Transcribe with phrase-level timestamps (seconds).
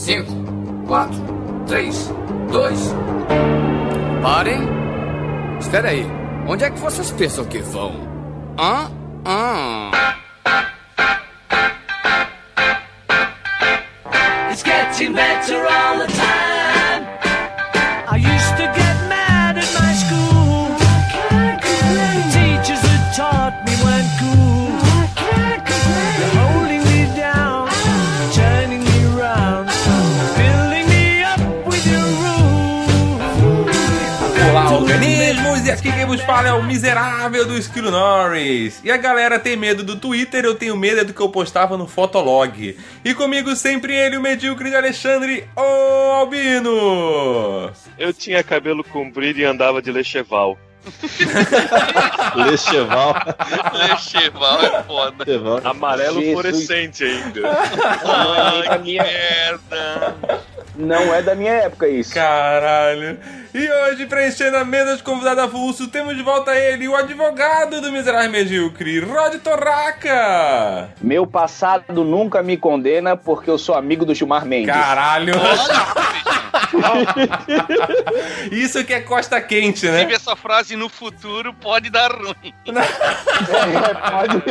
[0.00, 0.24] 5,
[0.88, 1.14] 4,
[1.66, 2.10] 3,
[2.50, 2.94] 2.
[4.22, 4.60] Parem!
[5.60, 6.06] Espera aí.
[6.48, 8.08] Onde é que vocês pensam que vão?
[8.58, 8.90] Hã?
[9.26, 9.90] Hã?
[14.50, 16.49] It's getting better all the time.
[36.20, 38.82] Vos fala é o miserável do Esquilo Norris.
[38.84, 41.86] E a galera tem medo do Twitter, eu tenho medo do que eu postava no
[41.86, 42.76] Fotolog.
[43.02, 47.72] E comigo sempre ele, o medíocre de Alexandre, o Albino!
[47.98, 50.58] Eu tinha cabelo comprido e andava de lecheval.
[52.36, 53.14] Lecheval.
[53.72, 55.24] Lecheval é foda.
[55.24, 55.60] Lecheval.
[55.64, 56.32] Amarelo Jesus.
[56.32, 57.40] fluorescente ainda.
[58.04, 60.14] Ai, a que minha- merda.
[60.76, 62.14] Não é da minha época isso.
[62.14, 63.18] Caralho!
[63.52, 67.90] E hoje, preenchendo a mesa de convidado avulso, temos de volta ele, o advogado do
[67.90, 70.88] miserável medíocre, Rod Torraca!
[71.00, 74.72] Meu passado nunca me condena porque eu sou amigo do Gilmar Mendes.
[74.72, 75.34] Caralho!
[75.36, 76.29] Olha,
[78.50, 80.02] Isso que é costa quente, né?
[80.02, 82.54] inclusive essa frase no futuro pode dar ruim.
[83.50, 84.42] É, pode...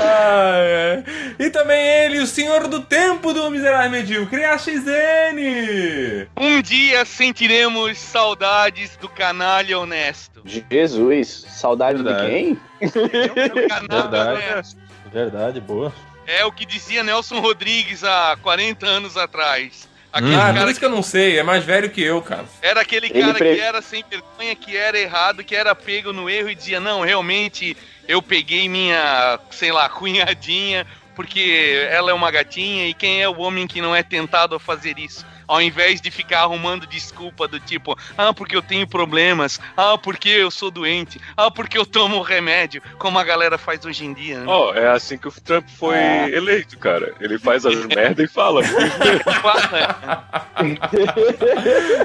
[0.00, 1.04] Ai, ai.
[1.38, 6.28] E também ele, o senhor do tempo do miserável medíocre, a XN!
[6.36, 10.42] Um dia sentiremos saudades do canalha honesto.
[10.44, 12.26] Jesus, saudade Verdade.
[12.26, 12.54] de quem?
[12.90, 14.30] Do canalha Verdade.
[14.30, 14.80] honesto.
[15.12, 15.92] Verdade, boa.
[16.26, 19.88] É o que dizia Nelson Rodrigues há 40 anos atrás.
[20.12, 22.44] Aquele Ah, por cara isso que eu não sei, é mais velho que eu, cara.
[22.60, 26.12] Era aquele Ele cara pre- que era sem vergonha, que era errado, que era pego
[26.12, 32.14] no erro e dizia: Não, realmente eu peguei minha, sei lá, cunhadinha, porque ela é
[32.14, 35.24] uma gatinha e quem é o homem que não é tentado a fazer isso?
[35.52, 40.30] Ao invés de ficar arrumando desculpa do tipo: Ah, porque eu tenho problemas, ah, porque
[40.30, 44.38] eu sou doente, ah, porque eu tomo remédio, como a galera faz hoje em dia.
[44.38, 44.46] Né?
[44.46, 45.98] Ó, é assim que o Trump foi
[46.32, 47.14] eleito, cara.
[47.20, 48.62] Ele faz as merda e fala.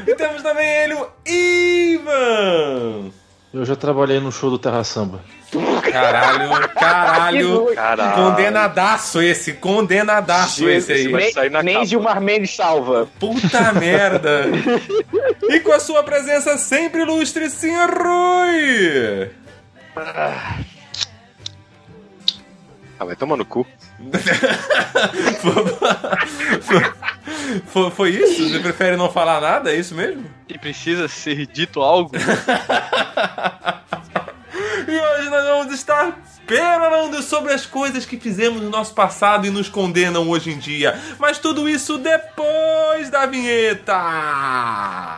[0.05, 3.11] E temos também ele, o Ivan!
[3.57, 5.19] Eu já trabalhei no show do Terra Samba.
[5.91, 7.66] Caralho, caralho.
[7.73, 8.23] Caralho.
[8.23, 11.07] Condenadaço esse, condenadaço esse aí.
[11.07, 11.84] vai Nem, sair na nem.
[11.84, 13.07] Gilmar Mendes salva.
[13.19, 14.45] Puta merda.
[15.50, 19.31] E com a sua presença sempre ilustre, senhor Rui.
[19.95, 20.59] Ah,
[23.06, 23.66] vai tomar no cu.
[27.67, 28.49] Foi, foi isso?
[28.49, 29.71] Você prefere não falar nada?
[29.71, 30.25] É isso mesmo?
[30.47, 32.11] E precisa ser dito algo.
[34.87, 39.49] E hoje nós vamos estar perorando sobre as coisas que fizemos no nosso passado e
[39.49, 40.97] nos condenam hoje em dia.
[41.19, 43.93] Mas tudo isso depois da vinheta.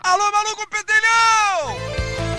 [0.03, 2.38] Alô, maluco pedelhão!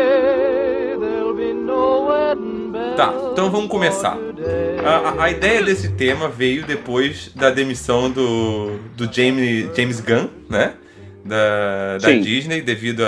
[0.00, 4.16] Yippee-yay, there'll be no wedding bells Tá, então vamos começar.
[4.84, 10.74] A, a- ideia desse tema veio depois da demissão do, do James, James Gunn, né?
[11.24, 12.12] Da, da.
[12.12, 13.02] Disney, devido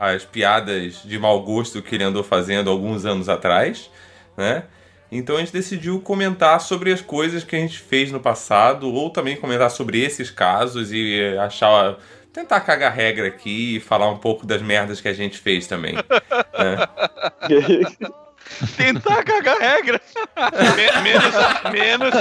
[0.00, 3.90] às piadas de mau gosto que ele andou fazendo alguns anos atrás,
[4.36, 4.64] né?
[5.16, 9.10] Então a gente decidiu comentar sobre as coisas que a gente fez no passado, ou
[9.10, 11.96] também comentar sobre esses casos e eh, achar.
[12.32, 15.94] Tentar cagar regra aqui e falar um pouco das merdas que a gente fez também.
[15.94, 16.02] né?
[18.76, 20.00] Tentar cagar regra.
[20.76, 21.34] Me- menos,
[21.72, 22.14] menos,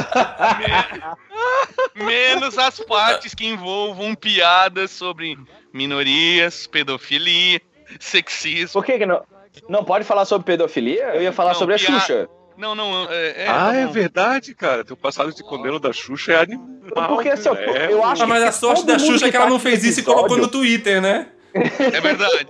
[1.96, 5.38] me- menos as partes que envolvam piadas sobre
[5.74, 7.62] minorias, pedofilia,
[8.00, 8.82] sexismo.
[8.82, 9.22] Por que, que não?
[9.70, 11.10] Não pode falar sobre pedofilia?
[11.16, 12.30] Eu ia falar Não, sobre a piada- Xuxa.
[12.58, 14.84] Não, não, é, é, ah, tá é verdade, cara.
[14.86, 17.08] Teu passado de condeno da Xuxa é animal.
[17.10, 19.50] Porque assim, eu- é, eu acho Ah, mas a sorte da Xuxa é que ela
[19.50, 21.28] não fez isso e episódio- colocou no Twitter, né?
[21.54, 22.48] É verdade.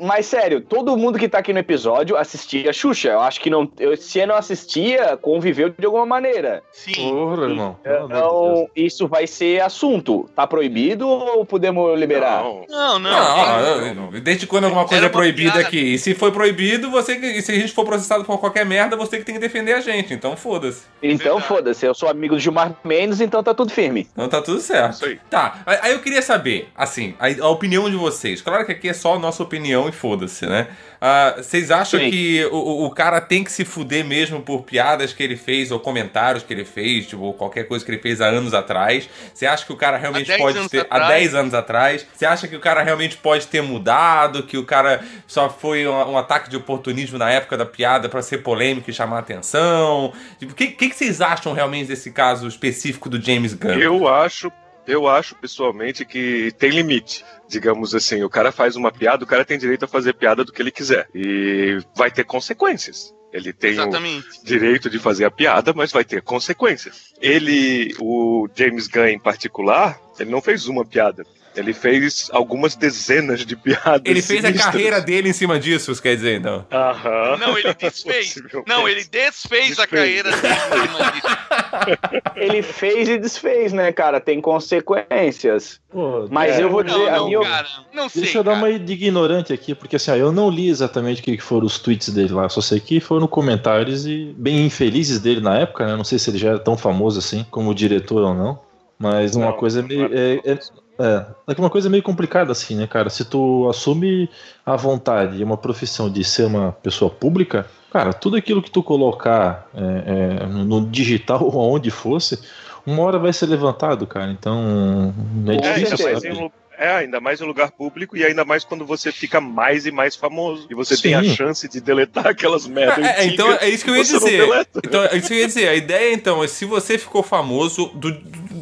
[0.00, 3.08] Mas sério, todo mundo que tá aqui no episódio assistia a Xuxa.
[3.10, 3.70] Eu acho que não.
[3.78, 6.62] Eu, se não assistia, conviveu de alguma maneira.
[6.72, 6.92] Sim.
[6.94, 7.76] Porra, irmão.
[7.84, 10.28] Então, isso vai ser assunto.
[10.34, 12.42] Tá proibido ou podemos liberar?
[12.42, 12.64] Não.
[12.68, 13.10] Não, não.
[13.10, 15.66] Não, não, desde quando alguma coisa é proibida piada.
[15.66, 15.94] aqui?
[15.94, 18.96] E se foi proibido, você que- e se a gente for processado por qualquer merda,
[18.96, 20.14] você que tem que defender a gente.
[20.14, 20.82] Então foda-se.
[21.02, 21.84] Então, foda-se.
[21.84, 24.08] Eu sou amigo do Gilmar Mendes, então tá tudo firme.
[24.12, 24.94] Então tá tudo certo.
[24.94, 25.18] Isso aí.
[25.28, 28.40] Tá, aí aí eu queria saber, assim, a, a opinião de vocês.
[28.40, 30.68] Claro que aqui é só a nossa opinião e foda-se, né?
[31.00, 32.10] Ah, Vocês acham Sim.
[32.10, 35.80] que o, o cara tem que se fuder mesmo por piadas que ele fez ou
[35.80, 39.08] comentários que ele fez, tipo, ou qualquer coisa que ele fez há anos atrás?
[39.32, 40.86] Você acha que o cara realmente 10 pode ter.
[40.90, 41.08] Há atrás.
[41.08, 42.06] 10 anos atrás?
[42.12, 44.42] Você acha que o cara realmente pode ter mudado?
[44.42, 48.20] Que o cara só foi um, um ataque de oportunismo na época da piada pra
[48.20, 50.12] ser polêmico e chamar atenção?
[50.38, 53.70] Tipo, o que, que, que vocês acham realmente desse caso específico do James Gunn?
[53.72, 54.52] Eu acho,
[54.90, 57.24] eu acho pessoalmente que tem limite.
[57.48, 60.52] Digamos assim, o cara faz uma piada, o cara tem direito a fazer piada do
[60.52, 61.08] que ele quiser.
[61.14, 63.14] E vai ter consequências.
[63.32, 64.44] Ele tem o Exatamente.
[64.44, 67.14] direito de fazer a piada, mas vai ter consequências.
[67.20, 71.24] Ele, o James Gunn em particular, ele não fez uma piada.
[71.56, 74.02] Ele fez algumas dezenas de piadas.
[74.04, 74.72] Ele fez a sinistras.
[74.72, 76.64] carreira dele em cima disso, quer dizer, então.
[76.70, 77.36] Aham.
[77.38, 78.36] Não, ele desfez.
[78.66, 79.90] Não, ele desfez a Desfez.
[79.90, 80.54] carreira dele.
[80.54, 82.30] em cima disso.
[82.36, 84.20] Ele fez e desfez, né, cara?
[84.20, 85.80] Tem consequências.
[85.90, 86.62] Pô, Mas É.
[86.62, 87.40] eu vou dizer, Não, a não, minha.
[87.40, 87.68] cara.
[87.92, 88.22] Não sei.
[88.22, 88.66] Deixa eu dar cara.
[88.66, 91.78] uma de ignorante aqui, porque assim, ó, eu não li exatamente o que foram os
[91.78, 95.96] tweets dele lá, só sei que foram comentários e bem infelizes dele na época, né?
[95.96, 98.60] Não sei se ele já era tão famoso assim como diretor ou não.
[98.98, 100.10] Mas uma Não, coisa não meio.
[100.12, 100.58] É, é,
[101.00, 103.08] é, é que uma coisa meio complicada assim, né, cara?
[103.10, 104.28] Se tu assume
[104.64, 108.82] a vontade e uma profissão de ser uma pessoa pública, cara, tudo aquilo que tu
[108.82, 112.40] colocar é, é, no digital ou aonde fosse,
[112.86, 114.30] uma hora vai ser levantado, cara.
[114.30, 115.14] Então
[115.48, 116.52] é É, difícil, ainda mais, sabe?
[116.80, 120.16] é, ainda mais em lugar público e ainda mais quando você fica mais e mais
[120.16, 120.66] famoso.
[120.70, 121.36] E você tem a Sim.
[121.36, 123.04] chance de deletar aquelas merdas.
[123.04, 124.48] É, é, então é isso que eu ia dizer.
[124.82, 125.68] Então, é isso que eu ia dizer.
[125.68, 128.10] A ideia, então, é se você ficou famoso, do,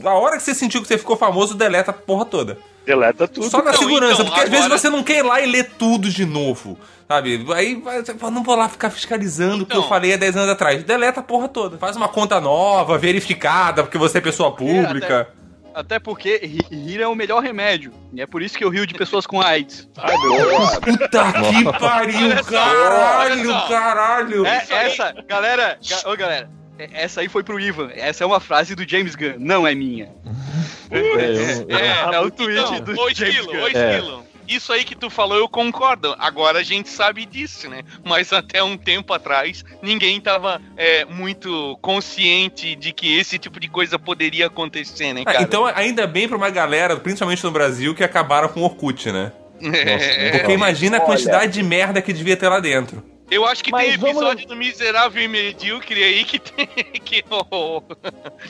[0.03, 2.59] da hora que você sentiu que você ficou famoso, deleta a porra toda.
[2.87, 3.51] Deleta tudo.
[3.51, 5.47] Só na Não, segurança, então, porque às vezes agora- você não quer ir lá e
[5.51, 6.79] ler tudo de novo.
[7.07, 7.47] Sabe?
[7.55, 9.89] Aí vai- você fala, não vou lá ficar fiscalizando o que eu Então.
[9.89, 10.83] falei há 10 anos atrás.
[10.85, 11.79] Deleta a porra toda.
[11.79, 15.29] Faz uma conta nova, verificada, porque você é pessoa pública.
[15.75, 17.93] Até porque ri- rir é o melhor remédio.
[18.13, 19.89] E é por isso que eu rio de pessoas com AIDS.
[19.95, 24.47] Puta que pariu, caralho, caralho.
[24.47, 26.58] É, essa, galera, ga- ô galera, é-
[26.93, 27.91] essa aí foi pro Ivan.
[27.95, 30.09] Essa é uma frase do James Gunn, não é minha.
[30.91, 31.21] É, eu-
[31.69, 33.61] eu- É, É o tweet então, do ô, James Gunn.
[33.63, 34.27] ô, Esquilo.
[34.49, 36.17] Isso aí que tu falou, eu concordo.
[36.19, 37.83] Agora a gente sabe disso, né?
[38.03, 43.69] Mas até um tempo atrás, ninguém tava é, muito consciente de que esse tipo de
[43.69, 45.43] coisa poderia acontecer, né, Ah, cara?
[45.43, 49.31] então, ainda bem pra uma galera, principalmente no Brasil, que acabaram com o Orkut, né?
[49.61, 51.07] É, Porque imagina a Olha.
[51.07, 53.05] quantidade de merda que devia ter lá dentro.
[53.31, 56.67] Eu acho que Mas tem vamos- episódio do Miserável e Medíocre aí que tem.
[57.05, 57.83] que, oh,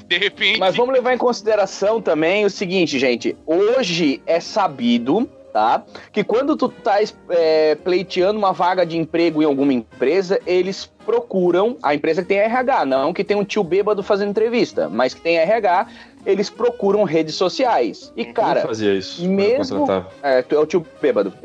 [0.07, 0.59] de repente.
[0.59, 3.37] Mas vamos levar em consideração também o seguinte, gente.
[3.47, 5.85] Hoje é sabido, tá?
[6.13, 6.99] Que quando tu tá
[7.31, 12.37] é, pleiteando uma vaga de emprego em alguma empresa, eles procuram a empresa que tem
[12.39, 15.87] RH, não que tem um tio bêbado fazendo entrevista, mas que tem RH,
[16.27, 18.13] eles procuram redes sociais.
[18.15, 19.25] E, eu cara, fazia isso.
[19.25, 19.87] eu mesmo-
[20.23, 21.33] é, tu é o tio bêbado.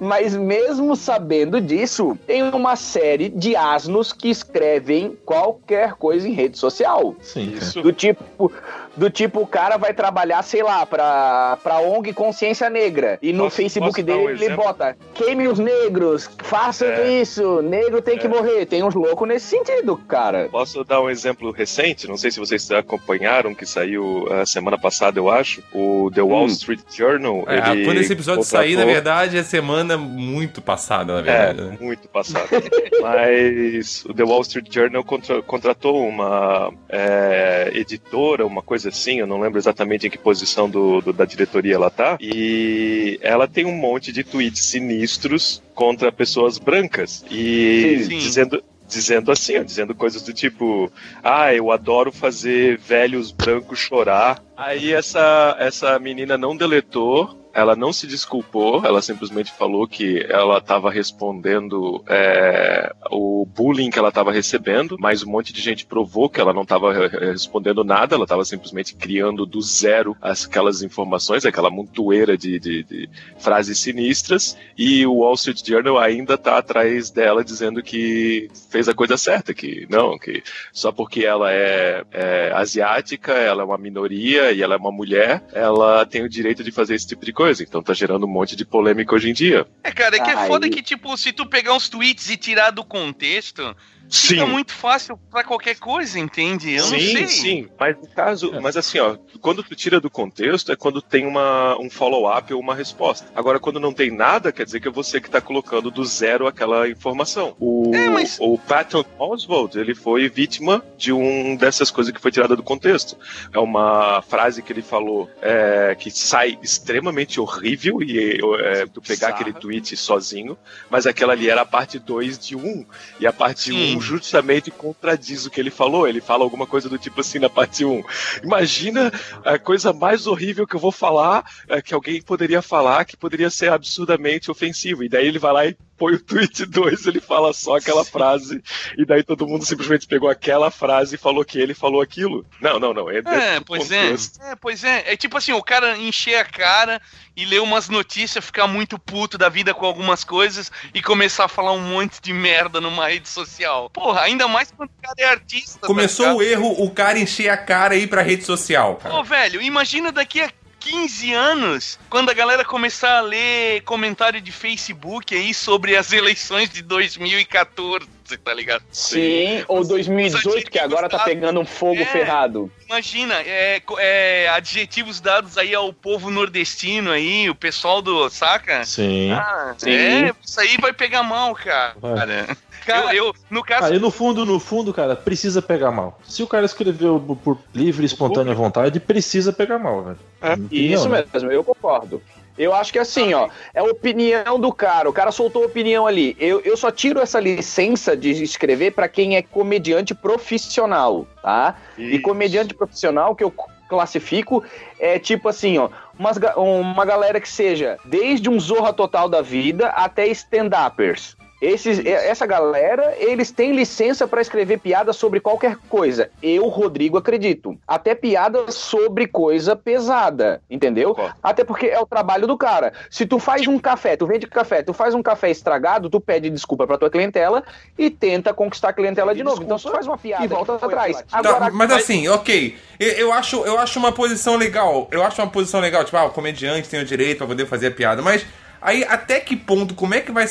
[0.00, 6.56] Mas mesmo sabendo disso, tem uma série de asnos que escrevem qualquer coisa em rede
[6.58, 7.14] social.
[7.20, 7.52] Sim.
[7.54, 7.82] Isso.
[7.82, 8.50] Do tipo,
[8.96, 13.18] do tipo, o cara vai trabalhar, sei lá, pra, pra ONG Consciência Negra.
[13.20, 16.96] E no Posso- Facebook posso dele um ele bota: queime os negros, façam É.
[17.04, 18.28] isso, negro tem que É.
[18.28, 18.66] morrer.
[18.66, 20.48] Tem uns loucos nesse sentido, cara.
[20.50, 22.06] Posso dar um exemplo recente?
[22.08, 25.62] Não sei se vocês acompanharam, que saiu a semana passada, eu acho.
[25.72, 26.48] O The Wall Hum.
[26.48, 27.44] Street Journal.
[27.46, 31.60] É, ele quando esse episódio sair, na contratou- verdade, é semana muito passada, na verdade.
[31.60, 31.78] É, né?
[31.80, 32.48] muito passado.
[33.02, 39.26] Mas o The Wall Street Journal contra- contratou uma é, editora, uma coisa assim, eu
[39.26, 42.16] não lembro exatamente em que posição do, do- da diretoria ela tá.
[42.20, 47.24] E ela tem um monte de tweets sinistros contra pessoas brancas.
[47.30, 48.18] E Sim.
[48.18, 48.64] dizendo.
[48.84, 50.92] Dizendo assim, ó, dizendo coisas do tipo,
[51.24, 54.44] ah, eu adoro fazer velhos brancos chorar.
[54.54, 60.58] Aí essa, essa menina não deletou, ela não se desculpou, ela simplesmente falou que ela
[60.58, 66.28] estava respondendo é, o bullying que ela estava recebendo, mas um monte de gente provou
[66.28, 71.44] que ela não estava respondendo nada, ela estava simplesmente criando do zero as- aquelas informações,
[71.44, 77.10] aquela montoeira de, de- de frases sinistras, e o Wall Street Journal ainda está atrás
[77.10, 80.42] dela dizendo que fez a coisa certa, que não, que
[80.72, 85.42] só porque ela é, é asiática, ela é uma minoria e ela é uma mulher,
[85.52, 87.41] ela tem o direito de fazer esse tipo de coisa.
[87.50, 89.66] Então tá gerando um monte de polêmica hoje em dia.
[89.82, 90.46] É, cara, é que é Ai.
[90.46, 93.76] foda que, tipo, se tu pegar uns tweets e tirar do contexto,
[94.14, 94.28] Sim.
[94.34, 96.72] fica muito fácil pra qualquer coisa, entende?
[96.74, 97.26] Eu sim, não sei.
[97.28, 97.68] sim.
[97.80, 101.78] Mas no caso, mas assim, ó, quando tu tira do contexto é quando tem uma,
[101.80, 103.26] um follow-up ou uma resposta.
[103.34, 106.46] Agora, quando não tem nada, quer dizer que é você que tá colocando do zero
[106.46, 107.56] aquela informação.
[107.58, 112.30] O, É, mas- o Patton Oswald, ele foi vítima de um dessas coisas que foi
[112.30, 113.16] tirada do contexto.
[113.52, 119.28] É uma frase que ele falou é, que sai extremamente horrível e é, tu pegar
[119.28, 119.34] Bizarra.
[119.34, 120.58] aquele tweet sozinho,
[120.90, 122.84] mas aquela ali era a parte 2 de 1.
[123.18, 123.96] E a parte Sim.
[123.96, 126.06] 1 justamente contradiz o que ele falou.
[126.06, 128.02] Ele fala alguma coisa do tipo assim na parte 1.
[128.42, 129.12] Imagina
[129.44, 133.50] a coisa mais horrível que eu vou falar, é, que alguém poderia falar, que poderia
[133.50, 135.04] ser absurdamente ofensivo.
[135.04, 138.60] E daí ele vai lá e põe o tweet 2, ele fala só aquela frase,
[138.98, 142.44] e daí todo mundo simplesmente pegou aquela frase e falou que ele falou aquilo.
[142.60, 143.08] Não, não, não.
[143.08, 144.02] É, É, pois é.
[144.02, 144.42] contexto.
[144.42, 145.12] É, pois é.
[145.12, 147.00] É tipo assim, o cara encher a cara
[147.36, 151.48] e ler umas notícias, ficar muito puto da vida com algumas coisas e começar a
[151.48, 153.88] falar um monte de merda numa rede social.
[153.88, 155.78] Porra, ainda mais quando o cara é artista.
[155.82, 156.38] tá Começou ligado?
[156.38, 159.14] o erro, o cara encher a cara e ir pra rede social, cara.
[159.14, 160.50] Ô, velho, imagina daqui a
[160.84, 166.68] 15 anos, quando a galera começar a ler comentário de Facebook aí sobre as eleições
[166.70, 168.06] de 2014,
[168.44, 168.82] tá ligado?
[168.90, 172.04] Sim, ou 2018, que agora tá pegando um fogo É.
[172.06, 172.70] ferrado.
[172.88, 178.84] Imagina, é, é, adjetivos dados aí ao povo nordestino aí, o pessoal do, saca?
[178.84, 179.32] Sim.
[179.32, 179.90] Ah, Sim.
[179.90, 181.94] é, isso aí vai pegar mal, cara.
[182.00, 182.46] Vai.
[182.86, 186.18] Eu, eu, no caso, Aí no fundo, no fundo, cara, precisa pegar mal.
[186.24, 190.18] Se o cara escreveu por livre e espontânea vontade, precisa pegar mal, velho.
[190.40, 191.24] É, opinião, Isso né?
[191.32, 192.22] mesmo, eu concordo.
[192.58, 195.08] Eu acho que assim, ó, é a opinião do cara.
[195.08, 196.36] O cara soltou a opinião ali.
[196.38, 201.76] Eu, eu só tiro essa licença de escrever pra quem é comediante profissional, tá?
[201.96, 202.22] E Isso.
[202.22, 203.52] comediante profissional que eu
[203.88, 204.62] classifico
[204.98, 209.42] é tipo assim, ó, umas ga- uma galera que seja desde um Zorra Total da
[209.42, 211.36] vida até stand-uppers.
[211.62, 216.28] Esses, essa galera, eles têm licença pra escrever piada sobre qualquer coisa.
[216.42, 217.78] Eu, Rodrigo, acredito.
[217.86, 221.16] Até piada sobre coisa pesada, entendeu?
[221.40, 222.92] Até porque é o trabalho do cara.
[223.08, 226.50] Se tu faz um café, tu vende café, tu faz um café estragado, tu pede
[226.50, 227.62] desculpa pra tua clientela
[227.96, 229.62] e tenta conquistar a clientela de novo.
[229.62, 231.22] Então tu faz uma piada e volta atrás.
[231.30, 232.76] Tá, Agora, mas assim, ok.
[232.98, 235.06] Eu, eu acho, eu acho uma posição legal.
[235.12, 236.04] Eu acho uma posição legal.
[236.04, 238.20] Tipo, ah, o comediante tem o direito pra poder fazer a piada.
[238.20, 238.44] Mas
[238.82, 240.44] aí, até que ponto, como é que vai,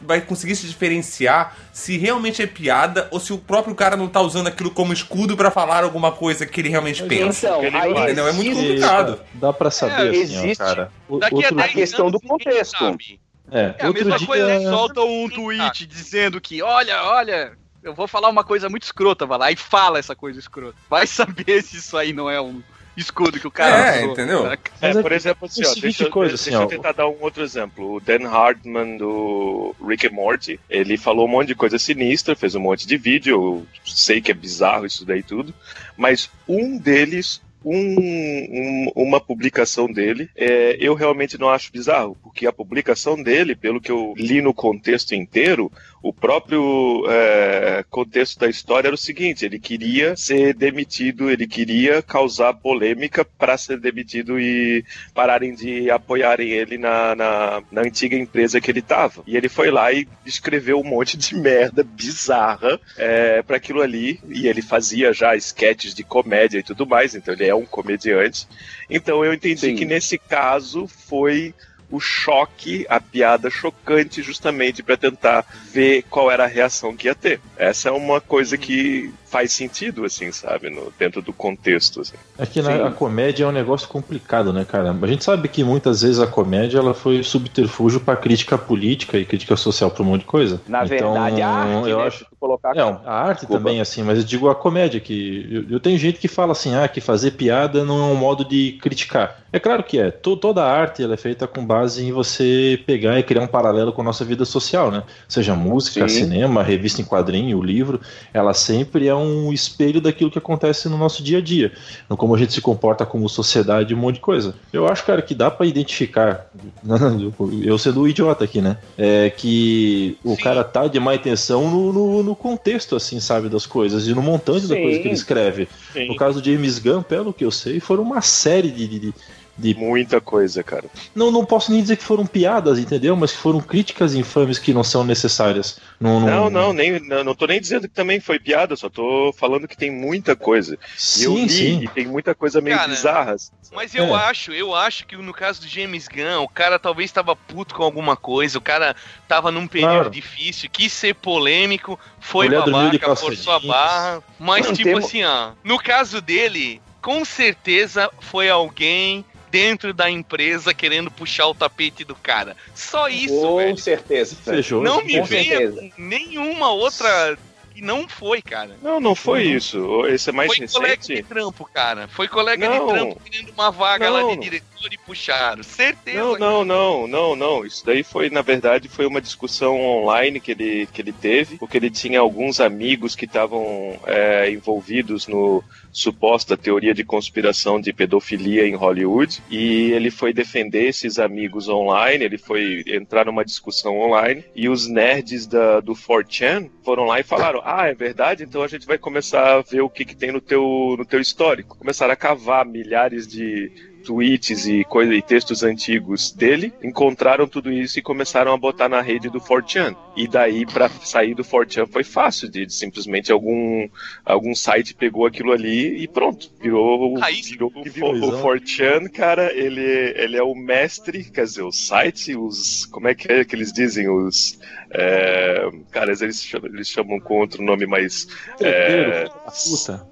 [0.00, 4.20] vai conseguir se diferenciar se realmente é piada ou se o próprio cara não tá
[4.20, 7.48] usando aquilo como escudo pra falar alguma coisa que ele realmente pensa?
[7.48, 8.28] então, aí Entendeu?
[8.28, 9.20] É muito complicado.
[9.34, 10.92] Dá pra saber, É, assim, ó, cara.
[11.08, 12.78] O- daqui a outro, 10 a questão anos do contexto.
[12.78, 13.20] sabe.
[13.50, 14.26] é, É a mesma dia...
[14.26, 14.60] coisa, né?
[14.70, 19.38] Solta um tweet dizendo que, olha, olha, eu vou falar uma coisa muito escrota, vai
[19.38, 20.76] lá e fala essa coisa escrota.
[20.88, 22.62] Vai saber se isso aí não é um
[23.00, 24.46] escudo que o cara É, usou, entendeu?
[24.80, 26.66] É, por exemplo, assim, ó, deixa, eu- coisa, deixa assim, eu ó.
[26.66, 27.94] tentar dar um outro exemplo.
[27.94, 32.54] O Dan Hartman do Rick and Morty, ele falou um monte de coisa sinistra, fez
[32.54, 35.54] um monte de vídeo, eu sei que é bizarro isso daí tudo,
[35.96, 42.46] mas um deles, um- um- uma publicação dele, é, eu realmente não acho bizarro, porque
[42.46, 45.70] a publicação dele, pelo que eu li no contexto inteiro,
[46.02, 52.02] o próprio é, contexto da história era o seguinte: ele queria ser demitido, ele queria
[52.02, 58.60] causar polêmica para ser demitido e pararem de apoiarem ele na, na, na antiga empresa
[58.60, 59.22] que ele estava.
[59.26, 64.20] E ele foi lá e escreveu um monte de merda bizarra é, para aquilo ali.
[64.28, 68.46] E ele fazia já sketches de comédia e tudo mais, então ele é um comediante.
[68.88, 69.74] Então eu entendi Sim.
[69.74, 71.54] que nesse caso foi
[71.90, 77.14] o choque, a piada chocante, justamente para tentar ver qual era a reação que ia
[77.14, 77.40] ter.
[77.56, 82.00] Essa é uma coisa que faz sentido, assim, sabe, no, dentro do contexto.
[82.00, 82.16] Assim.
[82.36, 84.90] É que na, a comédia é um negócio complicado, né, cara?
[85.00, 89.24] A gente sabe que muitas vezes a comédia ela foi subterfúgio pra crítica política e
[89.24, 90.60] crítica social pra um monte de coisa.
[90.66, 93.58] na Então, verdade, a arte, eu né, acho colocar É, a arte Desculpa.
[93.58, 96.74] também, assim, mas eu digo a comédia, que eu, eu tenho gente que fala assim,
[96.74, 99.36] ah, que fazer piada não é um modo de criticar.
[99.52, 100.10] É claro que é.
[100.10, 103.46] To- toda a arte ela é feita com base em você pegar e criar um
[103.46, 105.02] paralelo com a nossa vida social, né?
[105.26, 106.08] Seja música, Sim.
[106.08, 108.00] cinema, revista em quadrinho, o livro,
[108.32, 111.72] ela sempre é um espelho daquilo que acontece no nosso dia a dia,
[112.08, 114.54] no como a gente se comporta como sociedade, um monte de coisa.
[114.72, 116.46] Eu acho, cara, que dá pra identificar,
[117.62, 118.78] eu sendo o idiota aqui, né?
[118.96, 120.42] É que o Sim.
[120.42, 124.22] cara tá de má intenção no, no, no contexto, assim, sabe, das coisas, e no
[124.22, 124.82] montante da Sim.
[124.82, 125.68] coisa que ele escreve.
[126.08, 128.86] No caso de James Gunn, pelo que eu sei, foram uma série de.
[128.86, 129.14] de-
[129.58, 130.84] de- Muita coisa, cara.
[131.14, 133.16] não, não posso nem dizer que foram piadas, entendeu?
[133.16, 135.78] Mas que foram críticas infames que não são necessárias.
[136.00, 139.34] Não, Não, não, nem, não, não tô nem dizendo que também foi piada, só tô
[139.36, 140.74] falando que tem muita coisa.
[141.18, 141.84] E eu Sim, li sim.
[141.84, 143.36] e tem muita coisa meio Cara, bizarra.
[143.72, 144.20] Mas eu É.
[144.30, 147.82] acho, eu acho que no caso do James Gunn, o cara talvez tava puto com
[147.82, 148.94] alguma coisa, o cara
[149.26, 150.10] tava num período Claro.
[150.10, 154.22] difícil, quis ser polêmico, foi Mulher babaca, forçou a barra.
[154.38, 160.10] Mas, Não, tipo temo- assim, ó, no caso dele, com certeza foi alguém dentro da
[160.10, 162.56] empresa querendo puxar o tapete do cara.
[162.74, 163.76] Só isso, com velho.
[163.76, 164.36] certeza.
[164.36, 164.82] Fechou.
[164.82, 167.36] Não me Com venha nenhuma outra
[167.74, 168.76] E não foi, cara.
[168.82, 170.04] Não, não foi isso.
[170.06, 171.28] Esse é mais foi colega de recente.
[171.28, 172.08] trampo, cara.
[172.08, 172.86] Foi colega Não.
[172.86, 174.30] de trampo querendo uma vaga lá Não.
[174.30, 175.62] de diretor e puxaram.
[175.62, 176.18] Certeza.
[176.18, 177.64] Não, não, não, não, não.
[177.64, 181.76] Isso daí foi, na verdade, foi uma discussão online que ele, que ele teve, porque
[181.76, 185.62] ele tinha alguns amigos que estavam é, envolvidos no
[185.98, 192.24] suposta teoria de conspiração de pedofilia em Hollywood e ele foi defender esses amigos online,
[192.24, 197.24] ele foi entrar numa discussão online e os nerds da, do 4chan foram lá e
[197.24, 198.44] falaram, ah, é verdade?
[198.44, 201.20] Então a gente vai começar a ver o que, que tem no teu, no teu
[201.20, 201.76] histórico.
[201.76, 203.72] Começaram a cavar milhares de
[204.08, 209.02] tweets e, coisa, e textos antigos dele, encontraram tudo isso e começaram a botar na
[209.02, 209.94] rede do 4chan.
[210.16, 213.86] E daí, pra sair do 4chan foi fácil, de, de simplesmente algum,
[214.24, 218.42] algum site pegou aquilo ali e pronto, virou, virou que o, o visão.
[218.42, 219.82] 4chan, cara, ele,
[220.16, 223.74] ele é o mestre, quer dizer, o site, os, como é que é que eles
[223.74, 224.58] dizem, os,
[224.90, 228.26] é, cara, eles chamam, eles chamam com outro nome mais
[228.58, 229.26] é,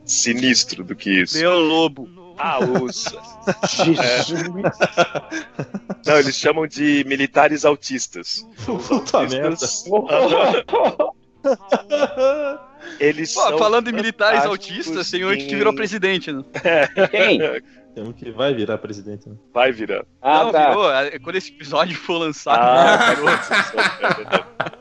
[0.04, 1.38] sinistro do que isso.
[1.38, 2.25] Meu lobo.
[2.38, 3.04] Ah, os.
[6.06, 8.46] Não, eles chamam de militares autistas.
[8.64, 9.48] Puta merda.
[9.48, 9.84] Autistas-
[13.00, 16.42] Eles Pô, são falando em militares autistas, tem um que virou presidente, né?
[17.10, 17.40] Quem?
[17.96, 19.26] Tem um que vai virar presidente.
[19.26, 19.36] Né?
[19.54, 20.04] Vai virar.
[20.20, 20.68] Ah, não, tá.
[20.68, 20.92] virou.
[20.92, 23.30] é, Quando esse episódio for lançado, Ah, virou.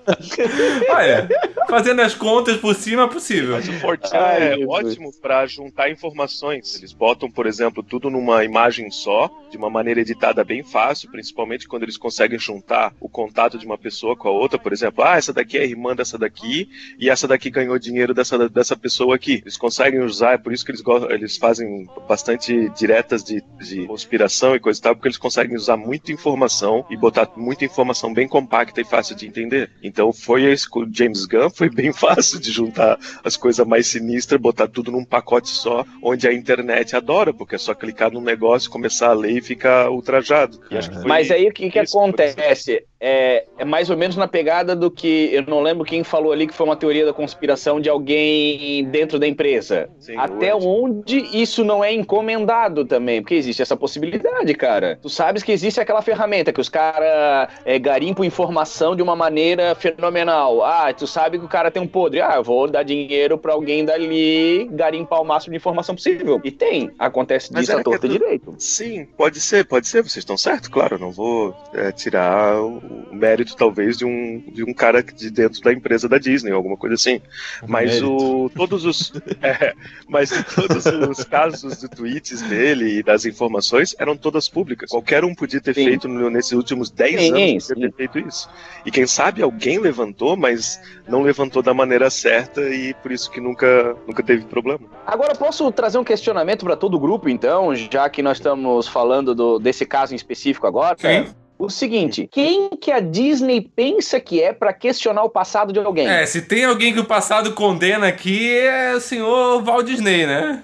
[0.93, 1.27] Olha,
[1.69, 3.53] fazendo as contas por cima é possível.
[3.53, 4.67] Mas o Fortran Ai, é Jesus.
[4.69, 6.75] ótimo para juntar informações.
[6.75, 11.67] Eles botam, por exemplo, tudo numa imagem só, de uma maneira editada bem fácil, principalmente
[11.69, 14.59] quando eles conseguem juntar o contato de uma pessoa com a outra.
[14.59, 16.69] Por exemplo, ah, essa daqui é a irmã dessa daqui
[16.99, 19.35] e essa daqui ganhou dinheiro dessa, dessa pessoa aqui.
[19.41, 22.69] Eles conseguem usar, é por isso que eles, gostam, eles fazem bastante
[23.07, 27.29] de, de conspiração e coisa e tal, porque eles conseguem usar muita informação e botar
[27.35, 29.69] muita informação bem compacta e fácil de entender.
[29.83, 33.87] Então foi esse com o James Gunn, foi bem fácil de juntar as coisas mais
[33.87, 38.21] sinistras, botar tudo num pacote só, onde a internet adora, porque é só clicar num
[38.21, 40.59] negócio, começar a ler e ficar ultrajado.
[40.71, 42.85] E acho que foi Mas aí o que, que isso que acontece?
[43.07, 45.29] É, é mais ou menos na pegada do que.
[45.31, 49.19] Eu não lembro quem falou ali que foi uma teoria da conspiração de alguém dentro
[49.19, 49.89] da empresa.
[49.99, 50.65] Sim, Até hoje.
[50.67, 53.21] onde isso não é encomendado também?
[53.21, 54.97] Porque existe essa possibilidade, cara.
[55.01, 59.75] Tu sabes que existe aquela ferramenta que os caras é, garimpam informação de uma maneira
[59.75, 60.63] fenomenal.
[60.63, 62.21] Ah, tu sabe que o cara tem um podre.
[62.21, 66.41] Ah, eu vou dar dinheiro pra alguém dali garimpar o máximo de informação possível.
[66.43, 66.89] E tem.
[66.97, 68.55] Acontece Mas disso era à torta é tu- direito.
[68.57, 73.55] Sim, pode ser, pode ser, vocês estão certos, claro, não vou é, tirar o mérito,
[73.55, 77.21] talvez, de um, de um cara de dentro da empresa da Disney, alguma coisa assim.
[77.67, 79.11] Mas o, todos os.
[79.41, 79.73] é,
[80.07, 84.89] mas todos os casos de tweets dele e das informações eram todas públicas.
[84.89, 85.85] Qualquer um podia ter Sim.
[85.85, 87.91] feito no- nesses últimos 10 Sim, anos podia sim.
[87.91, 88.49] ter feito isso.
[88.85, 93.39] E quem sabe alguém levantou, mas não levantou da maneira certa e por isso que
[93.41, 94.79] nunca, nunca teve problema.
[95.05, 98.87] Agora eu posso trazer um questionamento para todo o grupo, então, já que nós estamos
[98.87, 100.95] falando do- desse caso em específico agora.
[100.99, 101.33] Sim.
[101.57, 106.07] O seguinte, quem que a Disney pensa que é para questionar o passado de alguém?
[106.07, 110.63] É, se tem alguém que o passado condena aqui, é o senhor Walt Disney, né?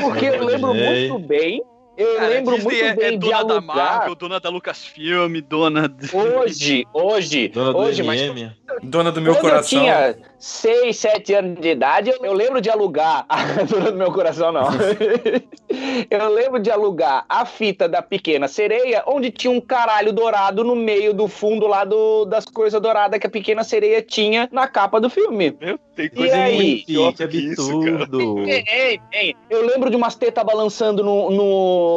[0.00, 1.62] Porque eu lembro muito bem,
[1.98, 4.48] eu Cara, lembro Disney muito é, bem é de dona da alugar Marvel, dona da
[4.48, 5.88] Lucasfilm, dona.
[5.88, 8.52] de- hoje, hoje, Dona do hoje, mas MM.
[8.82, 9.78] Dona do meu quando coração.
[9.80, 9.84] eu
[10.14, 13.24] tinha 6, 7 anos de idade, eu lembro de alugar.
[13.28, 14.68] A dona do meu coração, não.
[16.10, 20.76] eu lembro de alugar a fita da Pequena Sereia, onde tinha um caralho dourado no
[20.76, 25.00] meio do fundo lá do, das coisas douradas que a Pequena Sereia tinha na capa
[25.00, 25.56] do filme.
[25.60, 26.56] Meu, tem E coisa aí?
[26.56, 26.92] muito Que
[27.26, 27.94] do que isso, cara.
[28.04, 28.44] absurdo.
[28.44, 29.36] Tem, tem.
[29.50, 31.30] Eu lembro de umas tetas balançando no.
[31.30, 31.87] no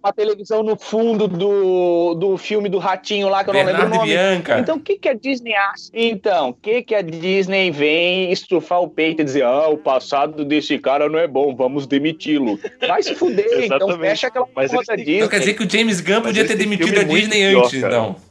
[0.00, 3.76] uma televisão no fundo do, do filme do Ratinho lá, que eu não lembro o
[3.84, 4.10] Bernardo nome.
[4.12, 4.58] Bianca.
[4.60, 5.90] Então, o que, que a Disney acha?
[5.92, 10.44] Então, o que, que a Disney vem estufar o peito e dizer: ah, o passado
[10.44, 12.58] desse cara não é bom, vamos demiti-lo?
[12.86, 15.16] Vai se fuder, então fecha aquela Mas porra eles da têm- Disney.
[15.18, 17.80] Então quer dizer que o James Gunn podia ter demitido a é Disney pior, antes,
[17.80, 17.94] cara.
[17.96, 18.27] então.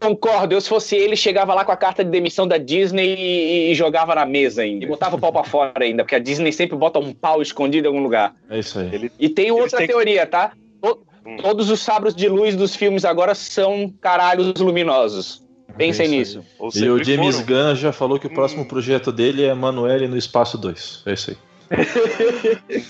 [0.00, 3.70] Concordo, eu se fosse ele, chegava lá com a carta de demissão da Disney e,
[3.70, 4.84] e jogava na mesa ainda.
[4.84, 7.86] E botava o pau pra fora ainda, porque a Disney sempre bota um pau escondido
[7.86, 8.34] em algum lugar.
[8.50, 8.90] É isso aí.
[8.92, 10.52] Ele, E tem outra têm teoria, tá?
[10.82, 11.36] To- Hum.
[11.36, 15.42] Todos os sabres de luz dos filmes agora são caralhos luminosos.
[15.76, 16.42] Pensem É nisso.
[16.74, 17.46] E o James foram.
[17.46, 18.64] Gunn já falou que o próximo Hum.
[18.64, 21.02] projeto dele é Manuele no Espaço 2.
[21.06, 21.36] É isso aí.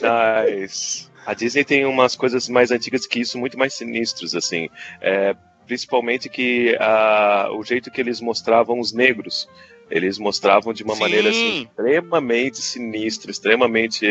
[0.00, 4.68] Mas a Disney tem umas coisas mais antigas que isso, muito mais sinistros, assim.
[5.00, 5.34] É,
[5.70, 9.48] principalmente que ah, o jeito que eles mostravam os negros
[9.90, 11.00] Eles mostravam de uma Sim.
[11.00, 14.06] maneira assim, extremamente sinistra, extremamente.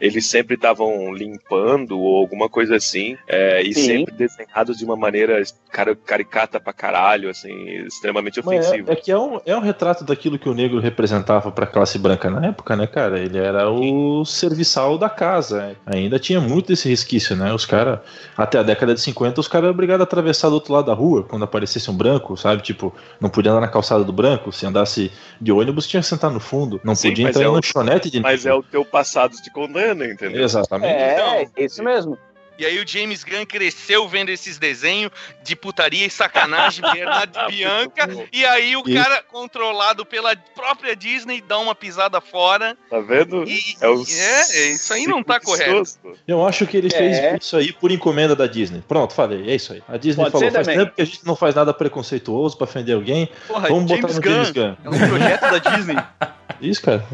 [0.00, 3.82] Eles sempre estavam limpando ou alguma coisa assim, é, e Sim.
[3.82, 7.52] sempre desenhados de uma maneira cara- caricata pra caralho, assim,
[7.86, 8.90] extremamente ofensiva.
[8.90, 11.98] é, é que é um, é um retrato daquilo que o negro representava pra classe
[11.98, 13.18] branca na época, né, cara?
[13.18, 15.76] Ele era o serviçal da casa.
[15.86, 17.52] Ainda tinha muito esse resquício, né?
[17.52, 18.00] Os caras,
[18.36, 20.94] até a década de 50, os caras eram obrigados a atravessar do outro lado da
[20.94, 22.62] rua quando aparecesse um branco, sabe?
[22.62, 24.52] Tipo, não podia andar na calçada do branco.
[24.52, 25.10] Se andasse
[25.40, 26.80] de ônibus, tinha que sentar no fundo.
[26.84, 30.04] Não Sim, podia entrar é em lanchonete de Mas é o teu passado te condena,
[30.06, 30.42] entendeu?
[30.42, 30.92] Exatamente.
[30.92, 32.18] É, Então, isso mesmo.
[32.58, 35.10] E aí o James Gunn cresceu vendo esses desenhos
[35.42, 40.94] de putaria e sacanagem, Bernardo e Bianca, e aí o E- cara, controlado pela própria
[40.94, 42.76] Disney, dá uma pisada fora.
[42.90, 43.44] Tá vendo?
[43.48, 45.98] E, É, o é, isso aí não tá correto.
[46.28, 46.90] Eu acho que ele É.
[46.90, 48.82] fez isso aí por encomenda da Disney.
[48.86, 49.82] Pronto, falei, é isso aí.
[49.88, 50.78] A Disney Pode falou, faz também.
[50.84, 53.28] tempo que a gente não faz nada preconceituoso pra ofender alguém.
[53.48, 54.32] Porra, Vamos botar James no Gunn.
[54.32, 54.76] James Gunn.
[54.84, 55.96] É um projeto da Disney.
[56.60, 57.04] Isso, cara.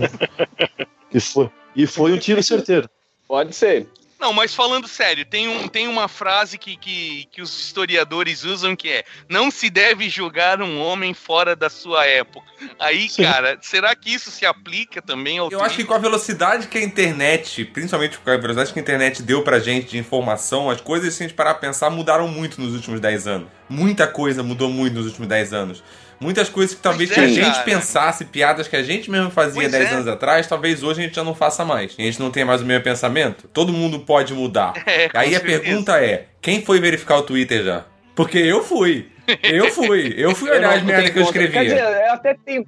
[1.12, 2.88] e, foi, e foi um tiro certeiro.
[3.26, 3.86] Pode ser.
[4.18, 8.74] Não, mas falando sério, tem, um, tem uma frase que, que, que os historiadores usam
[8.74, 12.46] que é: não se deve julgar um homem fora da sua época.
[12.80, 13.22] Aí, Sim.
[13.22, 16.78] cara, será que isso se aplica também ao Eu acho que com a velocidade que
[16.78, 20.80] a internet, principalmente com a velocidade que a internet deu pra gente de informação, as
[20.80, 23.48] coisas, se a gente parar pra pensar, mudaram muito nos últimos 10 anos.
[23.68, 25.82] Muita coisa mudou muito nos últimos 10 anos.
[26.20, 27.62] Muitas coisas que talvez que a é, gente cara.
[27.62, 29.94] pensasse, piadas que a gente mesmo fazia Pois 10 é.
[29.94, 31.94] anos atrás, talvez hoje a gente já não faça mais.
[31.98, 33.48] A gente não tem mais o mesmo pensamento.
[33.48, 34.72] Todo mundo pode mudar.
[34.86, 37.84] É, Aí a pergunta é: quem foi verificar o Twitter já?
[38.16, 39.08] Porque eu fui.
[39.42, 40.14] Eu fui.
[40.16, 41.60] Eu fui olhar não- as merdas que eu escrevia.
[41.60, 42.66] Quer dizer, eu até tenho.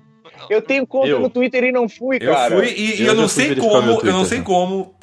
[0.49, 1.21] Eu tenho conta Eu.
[1.21, 2.55] no Twitter e não fui, Eu cara.
[2.57, 4.95] fui e, e Eu eu, não sei como, meu eu não Twitter, sei como,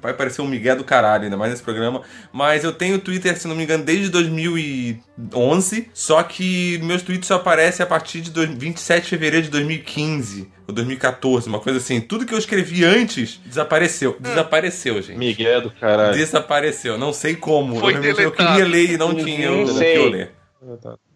[0.00, 3.46] vai, parecer um migué do caralho, ainda mais nesse programa, mas eu tenho Twitter, se
[3.48, 8.50] não me engano, desde 2011, só que meus tweets só aparecem a partir de dois-
[8.50, 12.00] 27 de fevereiro de 2015 ou 2014, uma coisa assim.
[12.00, 14.16] Tudo que eu escrevi antes desapareceu.
[14.20, 15.18] Desapareceu, gente.
[15.18, 16.14] Miguel do caralho.
[16.14, 17.76] Desapareceu, não sei como.
[17.78, 19.96] Foi eu, eu queria ler e não tinha o que sei.
[19.96, 20.32] eu ler.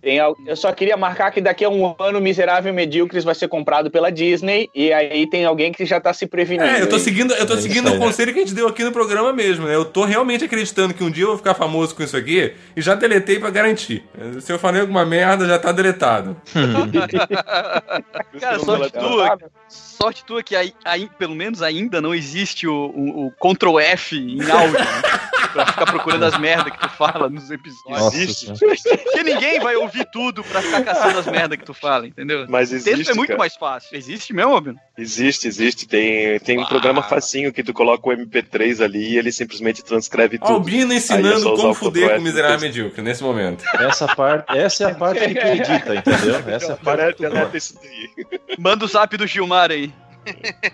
[0.04, 3.48] Tem eu só queria marcar que daqui a um ano o Miserável Medíocres vai ser
[3.48, 6.68] comprado pela Disney e aí tem alguém que já tá se prevenindo.
[6.68, 8.84] É, eu tô seguindo, eu tô É seguindo o conselho que a gente deu aqui
[8.84, 9.74] no programa mesmo, né?
[9.74, 12.82] Eu tô realmente acreditando que um dia eu vou ficar famoso com isso aqui e
[12.82, 14.04] já deletei pra garantir.
[14.42, 16.36] Se eu falei alguma merda, já tá deletado.
[18.38, 19.38] Cara, sorte tua,
[19.68, 24.18] sorte tua que aí, aí, pelo menos ainda não existe o, o, o Ctrl F
[24.18, 24.78] em áudio.
[24.78, 24.84] né?
[25.54, 28.02] pra ficar procurando as merdas que tu fala nos episódios.
[28.02, 28.46] Nossa existe.
[28.46, 32.46] Porque ninguém vai ouvir tudo pra ficar caçando as merdas que tu fala, entendeu?
[32.48, 33.38] Mas O texto existe, é muito cara.
[33.38, 33.94] mais fácil.
[33.94, 34.78] Existe mesmo, Albino?
[34.96, 35.86] Existe, existe.
[35.86, 36.66] Tem, tem um Ah.
[36.66, 40.52] programa facinho que tu coloca o MP3 ali e ele simplesmente transcreve tudo.
[40.54, 43.62] Albino é ensinando usar como fuder com o miserável medíocre nesse momento.
[43.78, 46.36] Essa, parte, essa é a parte que tu edita, entendeu?
[46.48, 48.58] Essa é a parte Parece que.
[48.58, 49.92] Manda o zap do Gilmar aí.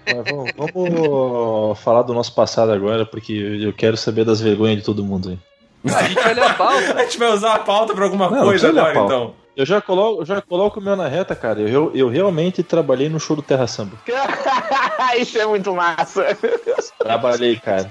[0.07, 4.85] Mas vamos, vamos falar do nosso passado agora, porque eu quero saber das vergonhas de
[4.85, 5.39] todo mundo aí.
[5.85, 6.95] A gente vai ler a pauta.
[6.99, 9.35] A gente vai usar a pauta pra alguma Não, coisa agora, então.
[9.57, 11.61] Eu já coloco, eu já coloco o meu na reta, cara.
[11.61, 13.97] Eu, eu realmente trabalhei no show do Terra Samba.
[15.19, 16.37] Isso é muito massa.
[16.99, 17.91] Trabalhei, cara.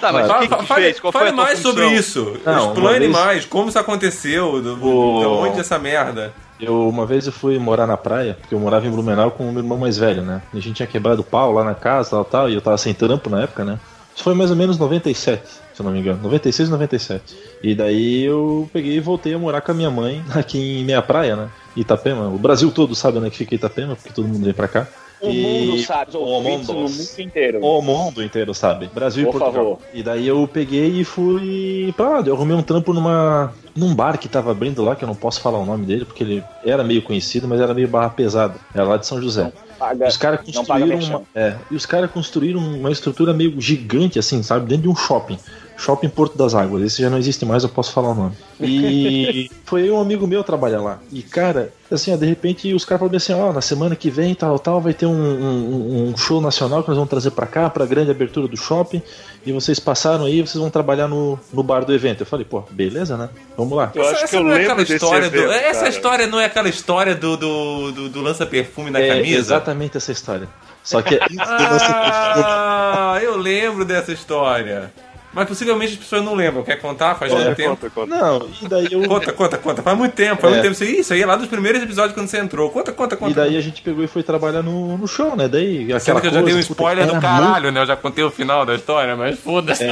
[0.00, 1.00] Tá, mas Fala- que, fale fez?
[1.00, 1.72] Qual foi fale a tua mais função?
[1.72, 2.36] sobre isso.
[2.44, 6.32] Não, Explane vez- mais como isso aconteceu, do, O- de onde essa merda.
[6.58, 9.52] Eu, uma vez eu fui morar na praia, porque eu morava em Blumenau com o
[9.52, 10.42] meu irmão mais velho, né?
[10.52, 12.76] E a gente tinha quebrado o pau lá na casa, tal, tal, e eu tava
[12.78, 13.78] sem trampo na época, né?
[14.14, 15.42] Isso foi mais ou menos 97,
[15.74, 16.20] se eu não me engano.
[16.22, 17.36] 96, 97.
[17.62, 21.02] E daí eu peguei e voltei a morar com a minha mãe aqui em Meia
[21.02, 21.48] Praia, né?
[21.76, 22.26] Itapema.
[22.28, 24.88] O Brasil todo sabe, né, que fica Itapema, porque todo mundo vem pra cá.
[25.22, 26.72] O E- mundo sabe, O mundo.
[26.72, 27.60] no mundo inteiro.
[27.62, 28.88] O mundo inteiro sabe.
[28.92, 29.64] Brasil Por e Portugal.
[29.64, 29.78] favor.
[29.92, 32.20] E daí eu peguei e fui pra lá.
[32.26, 35.40] Eu arrumei um trampo numa, num bar que tava abrindo lá, que eu não posso
[35.42, 38.54] falar o nome dele, porque ele era meio conhecido, mas era meio barra pesada.
[38.74, 39.52] Era lá de São José.
[39.80, 44.42] Paga- Os caras construíram uma, é, e os caras construíram uma estrutura meio gigante assim,
[44.42, 45.38] sabe, dentro de um shopping.
[45.78, 46.82] Shopping Porto das Águas.
[46.82, 48.34] Esse já não existe mais, eu posso falar o nome.
[48.60, 50.98] E foi um amigo meu trabalhar lá.
[51.10, 54.34] E cara, assim, ó, de repente os caras falaram assim, ó, na semana que vem,
[54.34, 57.70] tal, tal, vai ter um, um- um show nacional que nós vamos trazer pra cá,
[57.70, 59.00] pra grande abertura do shopping.
[59.46, 62.20] E vocês passaram aí, vocês vão trabalhar no, no bar do evento.
[62.20, 63.30] Eu falei, pô, beleza, né?
[63.56, 63.90] Vamos lá.
[63.94, 65.36] Eu acho que eu não é lembro aquela desse história do.
[65.38, 65.88] evento, Essa cara.
[65.88, 69.38] história não é aquela história do, do, do, do lança-perfume na É camisa?
[69.38, 70.48] exatamente essa história.
[70.82, 74.92] Só que Ah, eu lembro dessa história.
[75.32, 76.62] Mas possivelmente as pessoas não lembram.
[76.64, 77.14] Quer contar?
[77.14, 77.70] Faz É, muito tempo.
[77.76, 78.16] Conta, conta.
[78.16, 79.06] Não, e daí eu.
[79.08, 79.82] Conta, conta, conta.
[79.82, 80.56] Faz muito tempo, faz É.
[80.56, 80.72] muito tempo.
[80.74, 82.68] Isso aí, isso aí é lá dos primeiros episódios quando você entrou.
[82.70, 83.30] Conta, conta, conta.
[83.30, 85.46] E daí a gente pegou e foi trabalhar no, no show, né?
[85.46, 87.80] Daí Sendo aquela que eu já dei um spoiler do caralho, né?
[87.82, 89.84] Eu já contei o final da história, mas foda-se.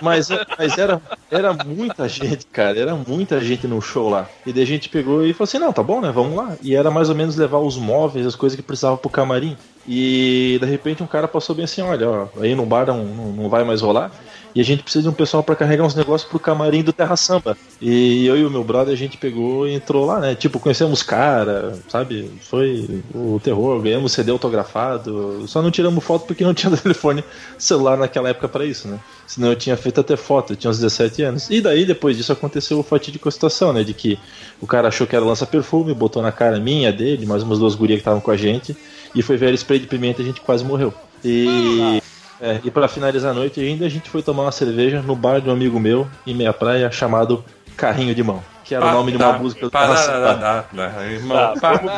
[0.00, 2.78] Mas, mas era, era muita gente, cara.
[2.78, 4.28] Era muita gente no show lá.
[4.46, 6.12] E daí a gente pegou e falou assim: não, tá bom, né?
[6.14, 6.56] Vamos lá.
[6.62, 9.56] E era mais ou menos levar os móveis, as coisas que precisava pro camarim.
[9.90, 13.24] E de repente um cara passou bem assim: olha, ó, aí no bar não, não,
[13.32, 14.10] não vai mais rolar.
[14.58, 17.14] E a gente precisa de um pessoal pra carregar uns negócios pro camarim do Terra
[17.14, 17.56] Samba.
[17.80, 20.34] E eu e o meu brother, a gente pegou e entrou lá, né?
[20.34, 22.28] Tipo, conhecemos cara, sabe?
[22.40, 25.46] Foi o terror, ganhamos CD autografado.
[25.46, 27.22] Só não tiramos foto porque não tinha telefone
[27.56, 28.98] celular naquela época pra isso, né?
[29.28, 31.48] Senão eu tinha feito até foto, eu tinha uns 17 anos.
[31.50, 33.84] E daí, depois disso, aconteceu o fatídico situação, né?
[33.84, 34.18] De que
[34.60, 37.98] o cara achou que era lança-perfume, botou na cara minha, dele, mais umas duas gurias
[37.98, 38.76] que estavam com a gente,
[39.14, 40.92] e foi ver spray de pimenta e a gente quase morreu.
[41.24, 42.02] E.
[42.40, 45.40] É, e para finalizar a noite ainda, a gente foi tomar uma cerveja no bar
[45.40, 47.44] de um amigo meu, em Meia Praia, chamado
[47.76, 48.42] Carrinho de Mão.
[48.64, 49.70] Que era o nome de uma música do.
[49.70, 49.86] Tá,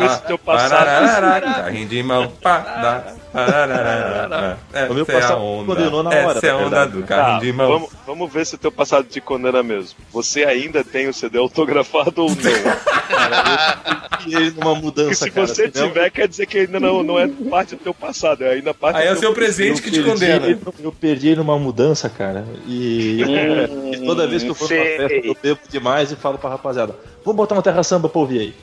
[0.09, 0.71] se teu passado-
[1.55, 2.33] Carrinho de mão.
[3.33, 5.67] O meu Essa é a passado onda.
[5.75, 6.93] condenou na hora, Essa é a onda verdade.
[6.93, 7.69] do Tá, carrinho de mão.
[7.73, 9.99] vamos, vamos ver se o teu passado te condena mesmo.
[10.13, 12.37] Você ainda tem o CD autografado ou não?
[14.27, 17.19] E ele numa Porque mudança, se cara, você tiver, quer dizer que ainda não, não
[17.19, 19.81] é parte do teu passado, é ainda parte Aí é do o seu teu presente
[19.81, 20.45] que te condena.
[20.47, 22.45] ele- eu perdi ele numa mudança, cara.
[22.67, 24.99] E, Hum, e toda vez que eu for sei.
[24.99, 28.41] festa, eu bebo demais e falo pra rapaziada: vamos botar uma terra samba pra ouvir
[28.41, 28.55] aí.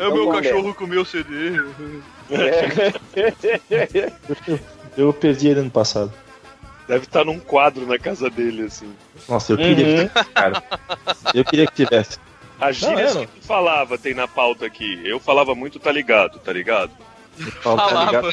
[0.00, 1.60] É o meu cachorro comeu o CD.
[4.96, 6.12] Eu perdi ele ano passado.
[6.86, 8.92] Deve estar num quadro na casa dele, assim.
[9.28, 10.08] Nossa, eu queria Uhum.
[10.08, 10.62] que tivesse, cara.
[11.34, 12.18] Eu queria que tivesse.
[12.60, 15.00] As gírias Não, é, que tu falava tem na pauta aqui.
[15.04, 16.90] Eu falava muito, tá ligado, tá ligado?
[17.62, 18.06] Falo, tá Falava.
[18.06, 18.30] ligado,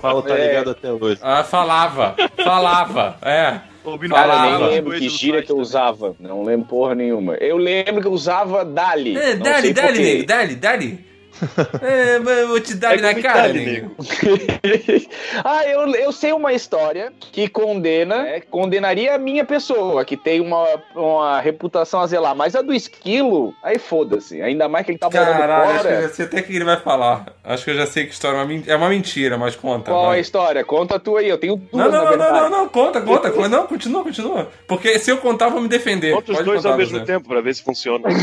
[0.00, 0.46] falo, tá É.
[0.48, 1.18] ligado até hoje.
[1.22, 3.60] Ah, falava, falava, é.
[3.84, 4.58] Ouvindo Cara, eu Falava.
[4.58, 6.14] nem lembro que gira que eu usava.
[6.18, 7.34] Não lembro porra nenhuma.
[7.34, 9.16] Eu lembro que eu usava Dali.
[9.16, 11.04] É, Não dali, sei dali, nego, dali, dali.
[11.82, 13.90] É, mas eu vou te dar É na cara, nego.
[15.44, 20.40] ah, eu, eu sei uma história que condena, né, condenaria a minha pessoa, que tem
[20.40, 24.40] uma, uma reputação a zelar, mas a do esquilo, aí foda-se.
[24.40, 26.02] Ainda mais que ele tá morando Caralho, eu fora.
[26.02, 27.26] já sei até o que ele vai falar.
[27.44, 29.90] Acho que eu já sei que história é uma, é uma mentira, mas conta.
[29.90, 30.16] Qual vai.
[30.16, 30.64] a história?
[30.64, 33.02] Conta a tua aí, eu tenho duas, Não, não, na não, não, não, não, conta,
[33.02, 33.30] conta.
[33.48, 34.48] Não, continua, continua.
[34.66, 36.14] Porque se eu contar, eu vou me defender.
[36.14, 37.04] Conta os Pode dois ao mesmo você.
[37.04, 38.08] tempo pra ver se funciona.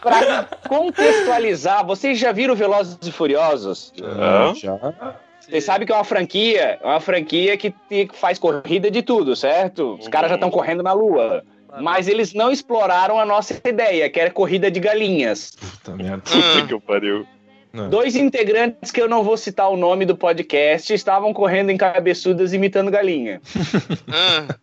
[0.00, 3.92] Pra contextualizar, vocês já viram Velozes e Furiosos?
[4.02, 4.54] Hã?
[4.54, 4.78] Já.
[5.40, 7.74] Vocês sabem que é uma franquia, é uma franquia que
[8.12, 9.96] faz corrida de tudo, certo?
[9.98, 11.42] Os caras já estão correndo na lua.
[11.80, 15.52] Mas eles não exploraram a nossa ideia, que era corrida de galinhas.
[15.52, 16.22] Puta merda.
[16.30, 17.26] Puta que eu pariu.
[17.72, 17.90] Não.
[17.90, 22.52] Dois integrantes que eu não vou citar o nome do podcast estavam correndo em cabeçudas
[22.52, 23.40] imitando galinha.
[24.08, 24.54] Ah,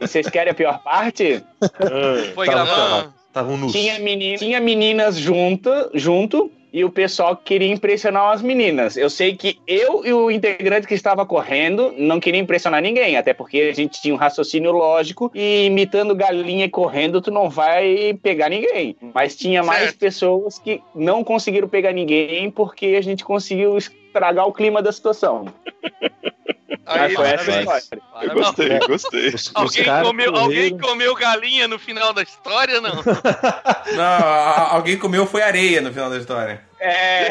[0.00, 1.42] E vocês querem a pior parte?
[1.62, 3.14] Ah, Foi gravado.
[3.28, 3.70] Estavam nus.
[3.72, 8.98] Tinha, meni- tinha meninas junta, junto e o pessoal queria impressionar as meninas.
[8.98, 13.32] Eu sei que eu e o integrante que estava correndo não queria impressionar ninguém, até
[13.32, 18.12] porque a gente tinha um raciocínio lógico e imitando galinha e correndo tu não vai
[18.22, 18.94] pegar ninguém.
[19.14, 19.98] Mas tinha mais Certo.
[19.98, 25.46] pessoas que não conseguiram pegar ninguém porque a gente conseguiu estragar o clima da situação.
[26.84, 27.82] aí, foi essa a parabéns.
[27.84, 28.02] história.
[28.22, 29.28] eu gostei, gostei.
[29.28, 32.96] Os, os alguém, comeu, correram- alguém comeu galinha no final da história, não?
[33.96, 36.60] Não, a- a- alguém comeu foi areia no final da história.
[36.78, 37.28] É,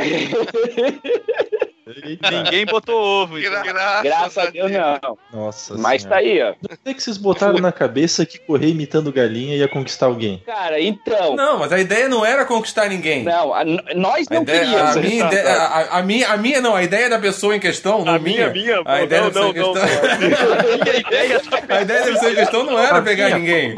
[2.31, 3.37] Ninguém botou ovo.
[3.37, 3.61] então.
[3.63, 5.17] Gra- graças a Deus não.
[5.31, 6.49] Nossa Mas tá senhora.
[6.49, 6.73] aí, ó.
[6.73, 10.41] O que que vocês botaram na cabeça que correr imitando galinha ia conquistar alguém?
[10.45, 11.35] Cara, então.
[11.35, 13.23] Não, mas a ideia não era conquistar ninguém.
[13.23, 13.63] Não, a-
[13.95, 14.97] nós A, não ideia, queríamos.
[14.97, 18.03] a, minha ideia, a, a minha, a minha não, a ideia da pessoa em questão,
[18.03, 19.53] não A minha, minha, A pô, ideia não, não, não.
[19.53, 23.75] questão, A ideia a ideia da pessoa em questão não era pegar ninguém.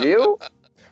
[0.00, 0.38] Viu?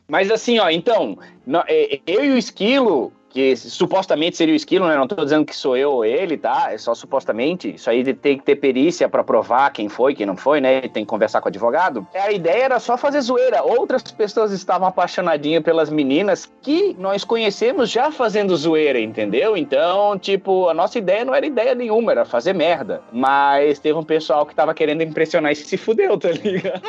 [0.09, 4.87] Mas assim, ó, então, nó- é, eu e o Esquilo, que supostamente seria o Esquilo,
[4.87, 4.95] né?
[4.97, 6.73] Não tô dizendo que sou eu ou ele, tá?
[6.73, 7.75] É só supostamente.
[7.75, 10.81] Isso aí de- tem que ter perícia pra provar quem foi, quem não foi, né?
[10.81, 12.07] Tem que conversar com o advogado.
[12.15, 13.61] A ideia era só fazer zoeira.
[13.63, 19.55] Outras pessoas estavam apaixonadinhas pelas meninas que nós conhecemos já fazendo zoeira, entendeu?
[19.55, 23.01] Então, tipo, a nossa ideia não era ideia nenhuma, era fazer merda.
[23.11, 26.81] Mas teve um pessoal que tava querendo impressionar e se fudeu, tá ligado?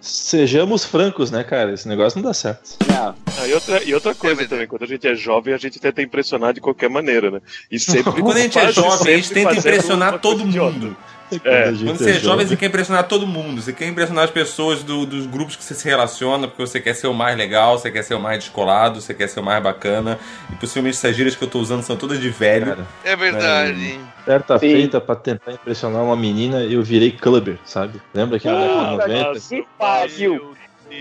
[0.00, 1.72] Sejamos francos, né, cara?
[1.72, 2.76] Esse negócio não dá certo.
[2.88, 3.14] Não.
[3.40, 4.50] Ah, e, outra, e outra coisa É verdade.
[4.50, 7.40] também, quando a gente é jovem, a gente tenta impressionar de qualquer maneira, né?
[7.70, 8.12] E sempre.
[8.22, 10.96] Quando a gente é jovem, a gente tenta impressionar todo mundo.
[11.44, 12.46] É, a gente Quando você é jovem, jovem.
[12.48, 13.62] você quer impressionar todo mundo.
[13.62, 16.92] Você quer impressionar as pessoas do- dos grupos que você se relaciona, porque você quer
[16.92, 19.62] ser o mais legal, você quer ser o mais descolado, você quer ser o mais
[19.62, 20.18] bacana.
[20.52, 22.66] E possivelmente essas gírias que eu tô usando são todas de velho.
[22.66, 24.00] Cara, É verdade.
[24.24, 24.72] certa Sim.
[24.72, 28.00] feita pra tentar impressionar uma menina, eu virei clubber, sabe?
[28.12, 29.40] Lembra década de Puta 90?
[29.48, 30.52] que pariu.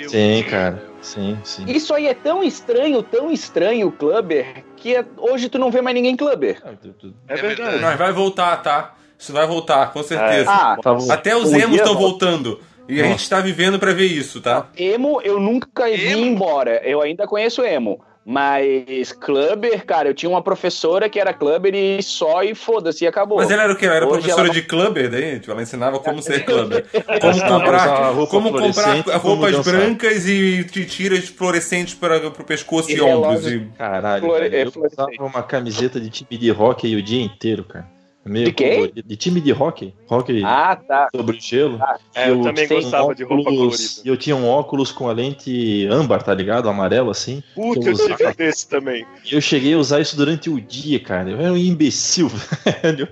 [0.07, 0.88] Sim, cara.
[1.01, 1.65] Sim, sim.
[1.67, 5.81] Isso aí é tão estranho, tão estranho o clubber, que é- hoje tu não vê
[5.81, 6.61] mais ninguém clubber.
[6.99, 7.79] Tu- É É verdade.
[7.81, 8.95] Mas vai voltar, tá?
[9.17, 10.49] Isso vai voltar, com certeza.
[10.49, 11.99] Ah, Tá Até os emos estão volta.
[12.09, 12.59] voltando.
[12.87, 13.09] E a Nossa.
[13.17, 14.67] gente tá vivendo pra ver isso, tá?
[14.75, 16.81] emo eu nunca vi embora.
[16.83, 18.01] Eu ainda conheço emo.
[18.25, 23.07] Mas clubber, cara, eu tinha uma professora que era clubber e só e foda-se, e
[23.07, 23.37] acabou.
[23.39, 23.85] Mas ela era o quê?
[23.87, 25.39] Ela era Hoje professora ela- de clubber daí?
[25.39, 26.85] Tipo, ela ensinava como ser clubber.
[27.21, 29.73] Como comprar, roupa como comprar como roupas dançar.
[29.73, 33.47] brancas e tiras fluorescentes para pro pescoço e, E ombros.
[33.47, 33.67] E...
[33.77, 37.87] Caralho, Flore- é, eu usava uma camiseta de time de hockey o dia inteiro, cara.
[38.25, 38.75] Meio De quê?
[38.75, 39.03] colorido.
[39.07, 39.93] De time de hockey.
[40.09, 41.07] Hockey Ah, tá.
[41.15, 41.79] sobre gelo.
[42.13, 44.01] É, eu também tinha gostava de roupa óculos- colorida.
[44.05, 46.69] E eu tinha um óculos com a lente âmbar, tá ligado?
[46.69, 47.41] Amarelo assim.
[47.55, 48.15] Puta, que eu usava.
[48.17, 49.05] tive um desse também.
[49.31, 51.29] E eu cheguei a usar isso durante o dia, cara.
[51.31, 52.27] Eu era um imbecil,
[52.83, 53.07] velho.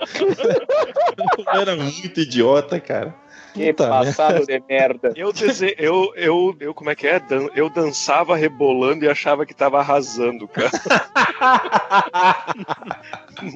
[1.53, 3.15] Eu era muito idiota, cara.
[3.57, 5.11] Que Puta passado de merda.
[5.15, 5.75] Eu, dese...
[5.79, 7.19] eu, eu, eu, como é que é?
[7.19, 10.69] Dan- Eu dançava rebolando e achava que tava arrasando, cara.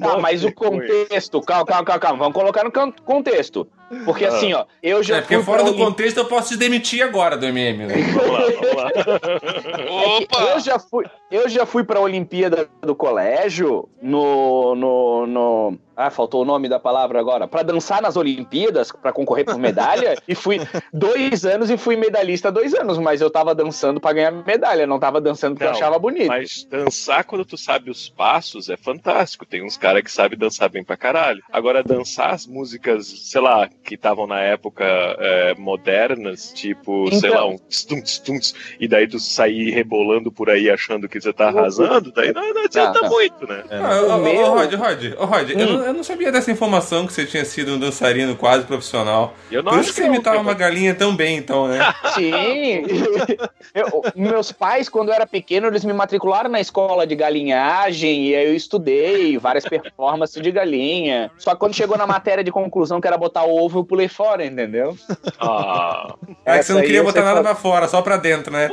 [0.00, 2.70] Tá, mas o contexto, calma, calma, calma, calma, vamos colocar no
[3.04, 3.66] contexto.
[4.04, 7.02] Porque assim, ó, eu já É, porque fui fora do contexto eu posso te demitir
[7.02, 7.94] agora do MM, né?
[8.14, 8.90] Vamos lá, vamos lá.
[9.82, 9.90] É
[10.22, 10.40] Opa!
[10.54, 16.42] eu já fui, eu já fui pra Olimpíada do colégio no, no, no- ah, faltou
[16.42, 20.58] o nome da palavra agora, Pra dançar nas Olimpíadas, pra concorrer por medalha, e fui
[20.92, 24.98] dois anos e fui medalhista dois anos, mas eu tava dançando pra ganhar medalha, não
[24.98, 26.28] tava dançando porque eu Não, achava bonito.
[26.28, 29.44] Mas dançar quando tu sabe os passos é fantástico.
[29.46, 31.42] Tem uns caras que sabem dançar bem pra caralho.
[31.52, 37.34] Agora, dançar as músicas, sei lá, que estavam na época é, modernas, tipo, sei Então.
[37.34, 41.48] lá, um stunts, stunts, e daí tu sair rebolando por aí achando que você tá
[41.48, 43.10] arrasando, daí não, não adianta Não, não.
[43.10, 43.64] muito, né?
[43.70, 45.72] É, Ah, ô, ô, Rod, Rod, ô, Rod, eu, Hum.
[45.78, 49.34] não, eu não sabia dessa informação que você tinha sido um dançarino quase profissional.
[49.50, 51.78] Eu não Por acho isso que você imitava uma galinha tão bem, então, né?
[52.14, 52.82] Sim.
[53.74, 58.34] Eu- meus pais, quando eu era pequeno, eles me matricularam na escola de galinhagem e
[58.34, 61.30] aí eu estudei várias performances de galinha.
[61.38, 64.08] Só que quando chegou na matéria de conclusão, que era botar o ovo, eu pulei
[64.08, 64.94] fora, entendeu?
[65.40, 66.14] Ah,
[66.44, 68.68] É que você não queria botar nada pra fora, só pra dentro, né?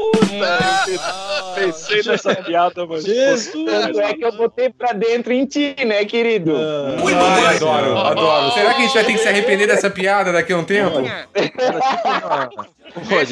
[1.55, 3.03] pensei nessa piada, mas.
[3.05, 3.65] Jesus!
[3.65, 6.53] Tanto é que eu botei pra dentro em ti, né, querido?
[7.07, 8.51] Ai, adoro, adoro.
[8.51, 10.99] Será que a gente vai ter que se arrepender dessa piada daqui a um tempo?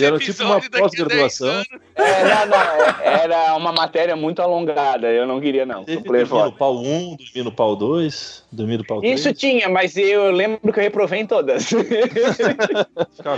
[0.04, 1.64] Era tipo uma episódio daqui a 10 pós-graduação.
[1.96, 5.84] Era, não, é- era uma matéria muito alongada, eu não queria não.
[6.28, 6.46] Fora.
[6.46, 9.20] no pau 1, dormir no pau 2, dormir no pau 3.
[9.20, 11.70] Isso tinha, mas eu lembro que eu reprovei em todas.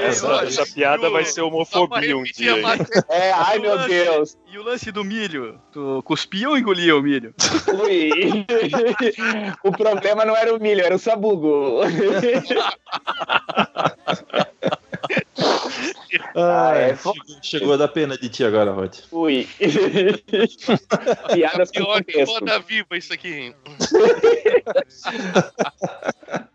[0.01, 2.53] Essa, essa piada vai ser homofobia um dia.
[3.09, 4.37] É, ai meu Deus.
[4.51, 5.59] E o lance do milho?
[5.71, 7.33] Tu cuspia ou engolia o milho?
[7.83, 8.09] Ui.
[9.63, 11.81] o problema não era o milho, era o sabugo.
[16.35, 18.95] Ah, é, é, chegou, chegou a dar pena de ti agora, Rod.
[19.11, 19.47] Ui.
[21.33, 23.55] Piadas com Pior que roda viva isso aqui.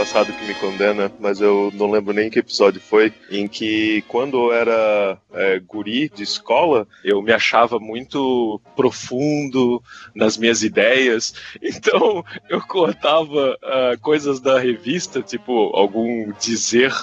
[0.00, 4.46] passado que me condena, mas eu não lembro nem que episódio foi, em que quando
[4.46, 9.82] eu era é, guri de escola, eu me achava muito profundo
[10.14, 16.94] nas minhas ideias, então eu cortava ah, coisas da revista, tipo algum dizer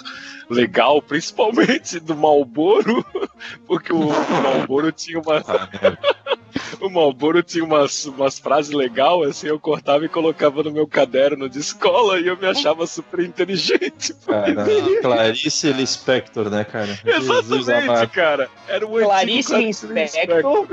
[0.50, 3.06] legal, principalmente do Malboro,
[3.68, 4.08] porque o
[4.42, 5.44] Malboro tinha uma
[6.80, 11.50] o Malboro tinha umas, umas frases legais, assim, eu cortava e colocava no meu caderno
[11.50, 14.14] de escola e eu me achava super inteligente.
[14.26, 14.66] Cara,
[15.02, 16.98] Clarice Lispector, né, cara?
[17.06, 18.50] Exatamente, cara.
[18.68, 20.68] Era o antigo Clarice Lispector.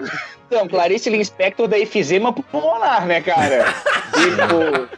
[0.46, 3.74] Então, Clarice Lispector da efizema pulmonar, né, cara?
[4.14, 4.88] tipo,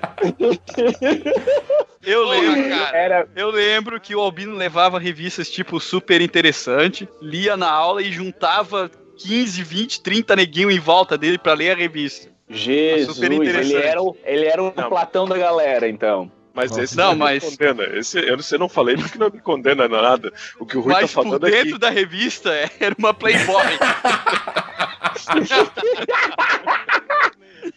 [2.07, 2.97] Eu Porra, lembro, cara.
[2.97, 3.29] era.
[3.35, 8.89] eu lembro que o Albino levava revistas tipo super interessante, lia na aula e juntava
[9.19, 12.31] 15, 20, 30 neguinho em volta dele pra ler a revista.
[12.49, 13.75] Jesus, super ele interessante.
[13.77, 14.89] era, o, ele era o Não.
[14.89, 16.31] Platão da galera, então.
[16.55, 16.85] Mas Nossa.
[16.85, 17.99] esse Não, não, mas- me condena.
[17.99, 20.33] Esse, eu não sei, não falei porque não me condena nada.
[20.61, 23.65] O que o Rui Mas tá por falando dentro da revista era uma Playboy.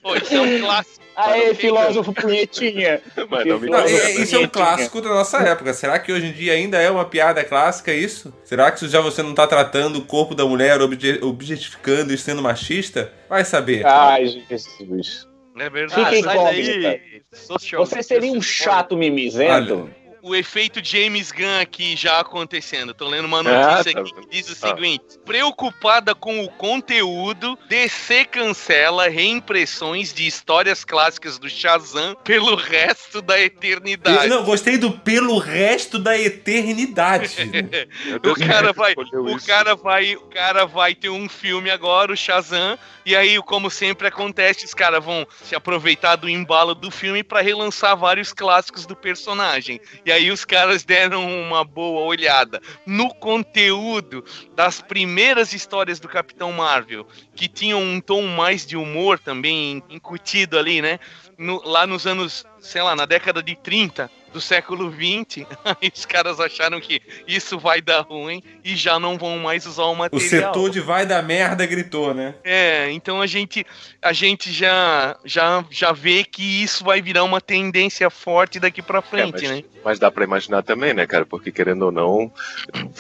[0.02, 1.00] Pô, isso é um clássico.
[1.20, 3.02] Aê, filósofo punhetinha.
[3.46, 5.74] Não Não, é- isso é um clássico da nossa época.
[5.74, 8.34] Será que hoje em dia ainda é uma piada clássica isso?
[8.46, 12.42] Será que já você não tá tratando o corpo da mulher, obje- objetificando e sendo
[12.42, 13.12] machista?
[13.28, 13.86] Vai saber.
[13.86, 15.28] Ai, Jesus.
[15.58, 16.24] É verdade.
[16.24, 17.02] Com daí,
[17.34, 19.90] social- Você seria um chato mimizento?
[20.22, 22.94] O efeito James Gunn aqui já acontecendo.
[22.94, 24.28] Tô lendo uma Ah, notícia tá aqui vendo?
[24.28, 24.70] que diz o Ah.
[24.76, 33.22] seguinte: preocupada com o conteúdo, DC cancela reimpressões de histórias clássicas do Shazam pelo resto
[33.22, 34.26] da eternidade.
[34.28, 37.36] Eu, não, gostei do pelo resto da eternidade.
[38.06, 39.48] Meu O Deus, cara vai, o isso?
[39.48, 42.78] cara vai, o cara vai ter um filme agora, o Shazam,
[43.10, 47.42] e aí, como sempre acontece, os caras vão se aproveitar do embalo do filme pra
[47.42, 49.82] relançar vários clássicos do personagem.
[50.06, 54.24] E aí os caras deram uma boa olhada no conteúdo
[54.56, 60.60] das primeiras histórias do Capitão Marvel, que tinham um tom mais de humor também incutido
[60.60, 61.00] ali, né?
[61.36, 66.06] No- lá nos anos, sei lá, na década de 30 do século 20, aí os
[66.06, 69.96] caras acharam que isso vai dar ruim e já não vão mais usar o O
[69.96, 70.30] material.
[70.54, 72.36] setor de vai da merda gritou, né?
[72.44, 73.66] É, então a gente,
[74.02, 79.00] a gente já, já, já vê que isso vai virar uma tendência forte daqui pra
[79.00, 79.64] É, frente, mas, né?
[79.84, 81.26] mas dá pra imaginar também, né, cara?
[81.26, 82.32] Porque querendo ou não,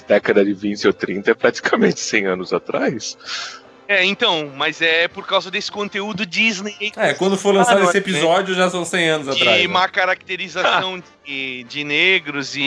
[0.08, 3.18] década de 20 ou 30 é praticamente 100 anos atrás.
[3.92, 7.98] É, então, mas é por causa desse conteúdo Disney É, quando for lançado Ah, esse
[7.98, 9.62] episódio já são 100 anos de atrás.
[9.64, 9.68] né?
[9.68, 12.62] má caracterização de, de negros e,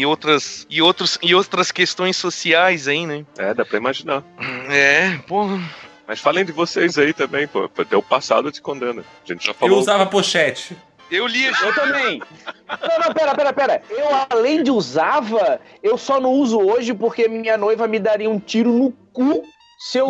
[0.00, 3.24] e outras e outros e outras questões sociais aí, né?
[3.38, 4.22] É, dá pra imaginar.
[4.68, 5.58] É, porra.
[6.06, 7.70] Mas falem de vocês aí também, pô.
[7.78, 9.02] Até o passado te condena.
[9.24, 9.78] A gente já Eu falou.
[9.78, 10.76] usava pochete.
[11.10, 12.20] Eu li Eu também.
[12.68, 13.82] Não, não, pera, pera, pera.
[13.88, 18.38] Eu, além de usava, eu só não uso hoje porque minha noiva me daria um
[18.38, 19.57] tiro no cu eu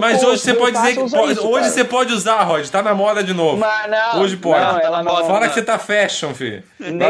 [0.00, 1.70] Mas for- hoje você pode dizer que usar pode- isso, hoje cara.
[1.72, 2.66] você pode usar, Rod.
[2.68, 3.58] Tá na moda de novo.
[3.58, 4.64] Mas não, Hoje pode.
[4.64, 5.26] Não, ela não.
[5.26, 6.62] Fala que você tá fashion, filho.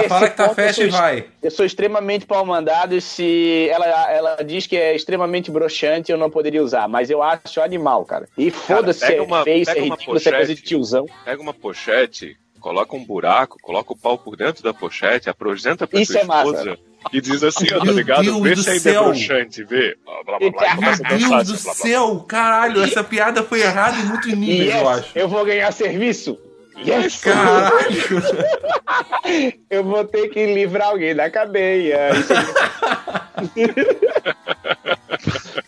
[0.08, 1.24] Falar que tá fashion e sou vai.
[1.40, 6.18] Eu sou extremamente pau mandado e se ela, ela diz que é extremamente broxante, eu
[6.18, 6.88] não poderia usar.
[6.88, 8.28] Mas eu acho animal, cara.
[8.36, 10.62] E foda-se, pega é uma- feio, isso é pega uma ridículo, isso é coisa de
[10.62, 11.06] tiozão.
[11.24, 16.00] Pega uma pochete, coloca um buraco, coloca o pau por dentro da pochete, apresenta pra
[16.00, 16.76] Isso sua é massa.
[17.12, 18.22] E diz assim, ó, tá ligado?
[18.24, 19.04] Deus Vê do se ainda é céu.
[19.04, 19.96] broxante, vê.
[20.04, 21.74] Blá, blá, blá, blá, começa a Meu dançar, Deus do assim, blá.
[21.74, 25.10] céu, caralho, essa piada foi errada em muitos níveis, Yes, eu acho.
[25.18, 26.38] eu vou ganhar serviço.
[26.86, 27.20] Yes!
[27.22, 27.78] Caralho.
[29.68, 32.10] Eu vou ter que livrar alguém da cadeia.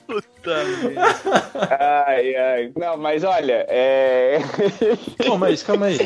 [0.07, 2.05] Puta merda.
[2.07, 2.73] Ai, ai.
[2.77, 4.39] Não, mas olha, é.
[5.27, 5.99] Pô, mas calma aí.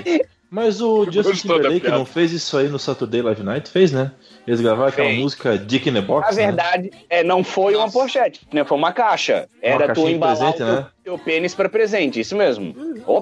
[0.51, 3.71] Mas o Justin Timberlake não fez isso aí no Saturday Live Night?
[3.71, 4.13] Fez, né?
[4.47, 5.21] Eles gravaram aquela Fez.
[5.21, 6.47] música Dick in the Box, Na né?
[6.47, 8.65] verdade, é, não foi uma pochete, né?
[8.65, 9.49] Foi uma caixa.
[9.63, 10.87] Era tu embalar presente, o teu, né?
[11.03, 12.75] teu pênis pra presente, isso mesmo.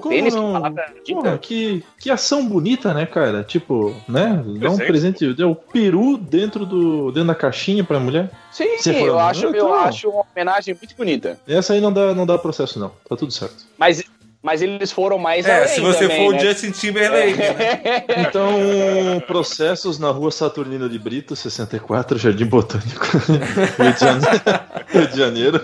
[0.09, 0.53] Pênis, que não?
[0.53, 3.43] palavra Porra, que, que ação bonita, né, cara?
[3.43, 4.43] Tipo, né?
[4.59, 5.33] Dá um Presente.
[5.33, 8.29] deu o peru dentro, do, dentro da caixinha pra mulher.
[8.51, 9.73] Sim, Você falou, eu acho, eu então.
[9.73, 11.39] acho uma homenagem muito bonita.
[11.47, 12.91] Essa aí não dá, não dá processo, não.
[13.07, 13.65] Tá tudo certo.
[13.77, 14.03] Mas,
[14.43, 16.37] mas eles foram mais É, além se você também, for né?
[16.37, 17.37] o Justin Timberlake.
[17.37, 18.03] né?
[18.27, 23.05] Então, processos na rua Saturnino de Brito, 64, Jardim Botânico,
[23.81, 24.41] Rio de Janeiro.
[24.93, 25.61] Rio de Janeiro.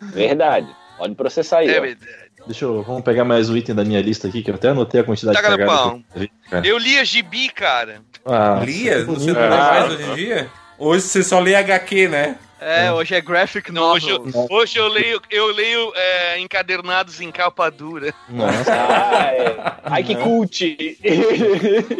[0.00, 0.68] Verdade.
[0.96, 1.68] Pode processar aí.
[1.68, 2.10] É verdade.
[2.46, 2.82] Deixa eu.
[2.82, 5.36] Vamos pegar mais um item da minha lista aqui, que eu até anotei a quantidade
[5.36, 5.90] Taca de cagada.
[5.90, 6.66] que eu vi, cara.
[6.66, 8.00] Eu li a gibi, cara.
[8.24, 9.04] Ah, Lia?
[9.04, 9.50] Você não lê Ah.
[9.50, 10.48] mais hoje em dia?
[10.78, 12.36] Hoje você só lê HQ, né?
[12.60, 14.32] É, hoje é graphic Não, hoje, novel.
[14.50, 18.12] eu, hoje eu leio, eu leio é, encadernados em capa dura.
[18.28, 18.72] Nossa.
[18.72, 19.56] Ah, é.
[19.84, 20.98] Ai, que cult.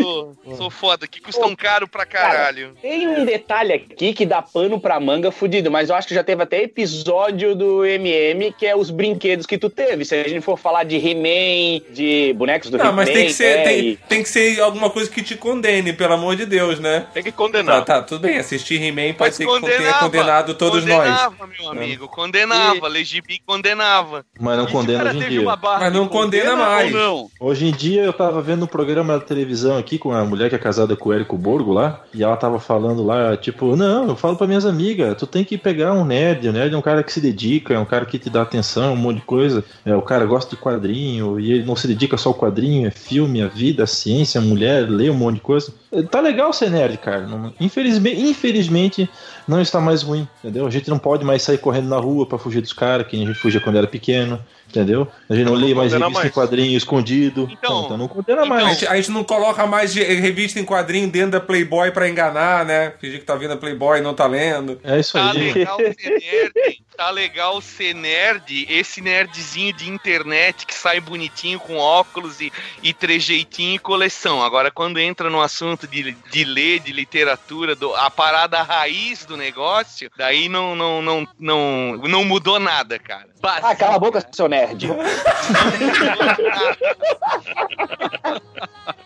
[0.00, 2.72] Sou, sou foda, que custam caro pra caralho.
[2.80, 6.24] Tem um detalhe aqui que dá pano pra manga fudido, mas eu acho que já
[6.24, 10.04] teve até episódio do MM, que é os brinquedos que tu teve.
[10.04, 13.32] Se a gente for falar de He-Man, de bonecos do Não, He-Man, mas tem que,
[13.32, 16.46] ser, né, tem, e- tem que ser alguma coisa que te condene, pelo amor de
[16.46, 17.06] Deus, né?
[17.14, 17.84] Tem que Tá, condenar.
[17.84, 18.38] tá, tudo bem.
[18.38, 20.98] Assistir He-Man pode Mas ser que tenha condenava, condenado todos nós.
[20.98, 22.88] condenava, meu amigo, condenava.
[22.88, 24.24] Legibi condenava.
[24.38, 25.56] Mas não E condena hoje em dia.
[25.62, 26.92] Mas não de condena ou mais.
[26.92, 27.30] não?
[27.40, 30.54] Hoje em dia eu tava vendo um programa da televisão aqui com a mulher que
[30.54, 34.16] é casada com o Érico Borgo lá, e ela tava falando lá, tipo, não, eu
[34.16, 37.02] falo pra minhas amigas, tu tem que pegar um nerd, o nerd é um cara
[37.02, 39.94] que se dedica, é um cara que te dá atenção, um monte de coisa, é,
[39.94, 43.42] o cara gosta de quadrinho, e ele não se dedica só ao quadrinho, é filme,
[43.42, 45.72] a vida, a ciência, a mulher, lê um monte de coisa.
[45.92, 47.26] É, Tá legal ser nerd, cara.
[47.60, 49.08] Infelizmente, infelizmente
[49.48, 50.66] não está mais ruim, entendeu?
[50.66, 53.18] A gente não pode mais sair correndo na rua pra fugir dos caras, que a
[53.26, 54.38] gente fugia quando era pequeno.
[54.68, 55.08] Entendeu?
[55.30, 56.30] A gente não, lê mais revista em mais.
[56.34, 57.48] quadrinho escondido.
[57.50, 58.68] Então- então não condena A mais.
[58.68, 62.92] gente, a gente não coloca mais revista em quadrinho dentro da Playboy pra enganar, né?
[63.00, 64.78] Fingir que tá vendo a Playboy e não tá lendo.
[64.84, 65.52] É isso Tá aí.
[65.54, 71.76] legal ser nerd, tá legal ser nerd, esse nerdzinho de internet que sai bonitinho com
[71.76, 74.42] óculos e, e trejeitinho e coleção.
[74.42, 79.36] Agora, quando entra no assunto de, de ler, de literatura, do, a parada raiz do
[79.36, 83.28] negócio, daí não, não, não, não, não mudou nada, cara.
[83.44, 84.88] Ah, cala a boca, seu nerd.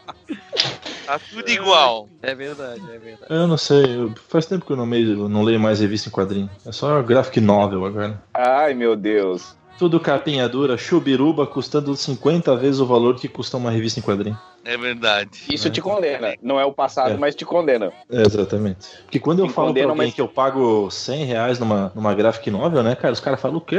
[1.07, 2.09] Tá tudo igual.
[2.23, 3.27] É verdade, é verdade.
[3.29, 6.09] Eu não sei, eu- faz tempo que eu não, meio, eu não leio mais revista
[6.09, 6.49] em quadrinho.
[6.67, 8.23] É só graphic novel agora.
[8.33, 9.57] Ai, meu Deus.
[9.79, 14.39] Tudo capinha dura, chubiruba, custando 50 vezes o valor que custa uma revista em quadrinho.
[14.65, 15.31] É verdade.
[15.51, 16.35] Isso te condena.
[16.41, 17.17] Não é o passado, É.
[17.17, 17.91] mas te condena.
[18.09, 18.87] É, exatamente.
[19.03, 21.91] Porque quando eu Me falo pra condena, alguém mas- que eu pago 100 reais numa,
[21.97, 23.13] numa graphic novel, né, cara?
[23.13, 23.77] Os caras falam, o quê?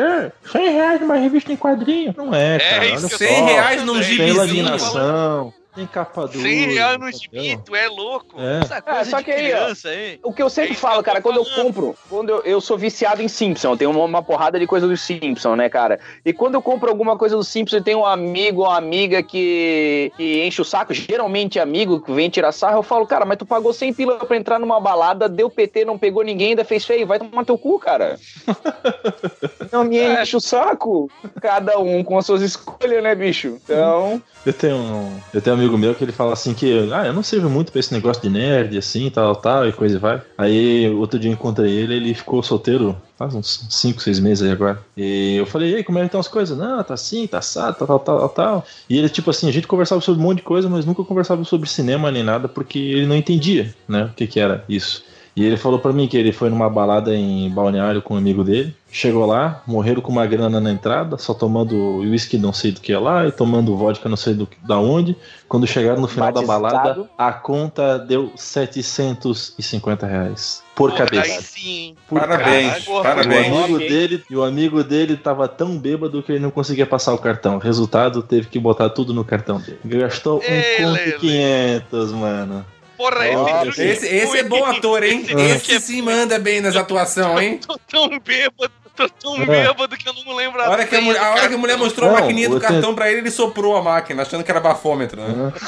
[0.51, 2.13] 100 reais numa revista em quadrinho?
[2.17, 2.86] Não é, É cara.
[2.88, 3.34] isso olha que eu só.
[3.36, 4.36] 100 reais num gibizinho.
[4.38, 6.39] laminação, tem capa dura.
[6.43, 8.39] 100 reais no gibi, tu é louco.
[8.39, 8.59] É.
[8.61, 10.19] Essa coisa só de que aí, ó, criança aí.
[10.24, 11.65] O que eu sempre É falo, eu cara, quando eu falando.
[11.65, 14.88] compro, quando eu, eu sou viciado em Simpson, eu tenho uma, uma porrada de coisa
[14.88, 15.99] do Simpson, né, cara?
[16.26, 19.21] E quando eu compro alguma coisa do Simpson, eu tenho um amigo ou uma amiga
[19.24, 23.38] que, que enche o saco, geralmente amigo que vem tirar sarro, eu falo, cara, mas
[23.38, 26.86] tu pagou 100 pila pra entrar numa balada, deu PT, não pegou ninguém, ainda fez
[26.86, 28.19] feio, vai tomar teu cu, cara.
[29.71, 31.09] não me enche o saco.
[31.41, 33.59] Cada um com as suas escolhas, né, bicho?
[33.63, 37.05] Então, Eu tenho, um, eu tenho um amigo meu que ele fala assim que, ah,
[37.05, 39.99] eu não sirvo muito pra esse negócio de nerd, assim, tal, tal, e coisa e
[39.99, 40.22] vai.
[40.38, 44.51] Aí, outro dia eu encontrei ele, ele ficou solteiro faz uns 5, 6 meses aí
[44.51, 44.80] agora.
[44.97, 46.57] E eu falei, e aí, como é que estão as coisas?
[46.57, 48.66] Não, tá assim, tá assado, tal, tal, tal, tal.
[48.89, 51.43] E ele, tipo assim, a gente conversava sobre um monte de coisa, mas nunca conversava
[51.43, 55.03] sobre cinema nem nada, porque ele não entendia, né, o que que era isso.
[55.36, 58.44] E ele falou pra mim que ele foi numa balada em Balneário com um amigo
[58.44, 58.76] dele.
[58.92, 62.96] Chegou lá, morreram com uma grana na entrada, só tomando uísque não sei do que
[62.96, 65.16] lá e tomando vodka não sei do, da onde.
[65.50, 66.62] Quando chegaram no final da Batizado.
[66.62, 71.42] balada, a conta deu 750 reais por Aí cabeça.
[71.42, 71.96] sim.
[72.08, 72.86] Por Parabéns, cabeça.
[72.86, 73.48] porra, O parabéns.
[73.58, 77.18] amigo, dele, e o amigo dele tava tão bêbado que ele não conseguia passar o
[77.18, 77.58] cartão.
[77.58, 79.80] Resultado, teve que botar tudo no cartão dele.
[79.86, 82.66] Gastou um e 500, mano.
[82.98, 83.28] Porra,
[83.68, 85.26] esse, Esse, esse é bom ator, hein?
[85.28, 87.60] Esse- Esse sim manda bem nas atuações, hein?
[87.66, 89.46] Tô tão bêbado, tô tão É.
[89.68, 91.78] bêbado que eu não lembro A hora que a mulher, a hora que a mulher
[91.78, 94.60] mostrou a Não, maquininha do cartão pra ele, ele soprou a máquina, achando que era
[94.60, 95.54] bafômetro, né?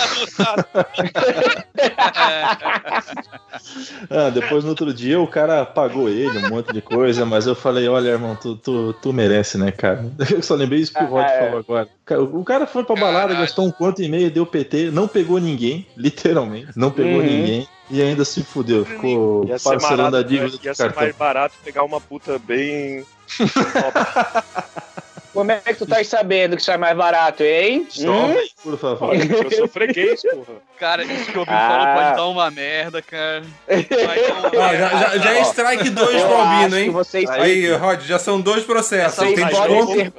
[4.09, 7.55] Ah, depois no outro dia o cara pagou ele um monte de coisa, mas eu
[7.55, 10.05] falei, olha, irmão, tu, tu, tu merece, né, cara?
[10.29, 11.39] Eu só lembrei isso que o Rod Ah, é.
[11.39, 11.89] falou agora.
[12.05, 13.39] Cara, O cara foi pra balada, Caralho.
[13.39, 17.23] gastou um conto e meio, deu PT, não pegou ninguém, literalmente, não pegou Uhum.
[17.23, 17.67] ninguém.
[17.89, 21.55] E ainda se fudeu, ficou Ia parcelando barato, a dívida ia do ser mais barato
[21.63, 23.05] pegar uma puta bem.
[25.33, 27.87] como é que tu tá sabendo que isso é mais barato, hein?
[27.99, 28.47] Hum?
[28.63, 29.09] Por favor.
[29.09, 30.59] Olha, eu sou freguês, porra.
[30.79, 31.69] Cara, isso que o Albin Ah.
[31.69, 33.43] falou pode dar uma merda, cara.
[33.67, 36.89] Uma Ó, já, já, já é strike 2 Eu pro Albino, hein?
[36.89, 39.19] vocês, Aí, Rod, já são dois processos.
[39.19, 40.13] Vocês Tem podem ser-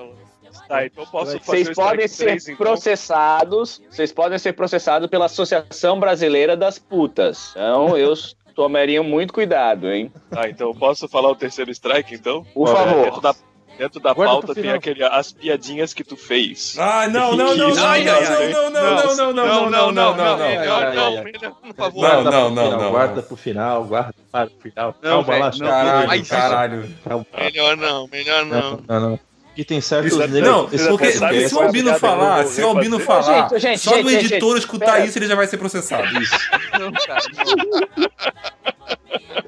[0.68, 2.56] Tá, então eu posso fazer vocês o podem strike ser três, então?
[2.56, 3.80] processados.
[3.90, 7.50] Vocês podem ser processados pela Associação Brasileira das Putas.
[7.52, 8.14] Então eu
[8.54, 10.10] tomaria muito cuidado, hein?
[10.30, 12.44] Tá, então eu posso falar o terceiro strike, então?
[12.54, 13.04] Por favor.
[13.04, 13.34] Dentro da,
[13.78, 16.74] dentro da Guarda pauta tem aquele, as piadinhas que tu fez.
[16.78, 20.38] Ah, não, não, não, não, não, não, não, não, não, não, não, não, não, não.
[20.38, 22.02] Melhor melhor, por favor.
[22.02, 22.90] Não, Guarda não, pro não, final, não.
[22.90, 24.94] Guarda pro final, guarda para o final.
[25.02, 26.96] Não, Calma lá, não, Caralho, caralho.
[27.38, 28.70] Melhor não, melhor não.
[28.70, 29.20] Não, não, não.
[29.56, 32.60] Que tem certos Isso, negros- não, esse porque sabe se o Albino eu falar, se
[32.60, 35.04] o Albino falar, Gente, gente, só do gente, editor gente, escutar pera.
[35.06, 36.06] isso, ele já vai ser processado.
[36.22, 36.36] Isso.
[36.78, 37.22] Não, cara.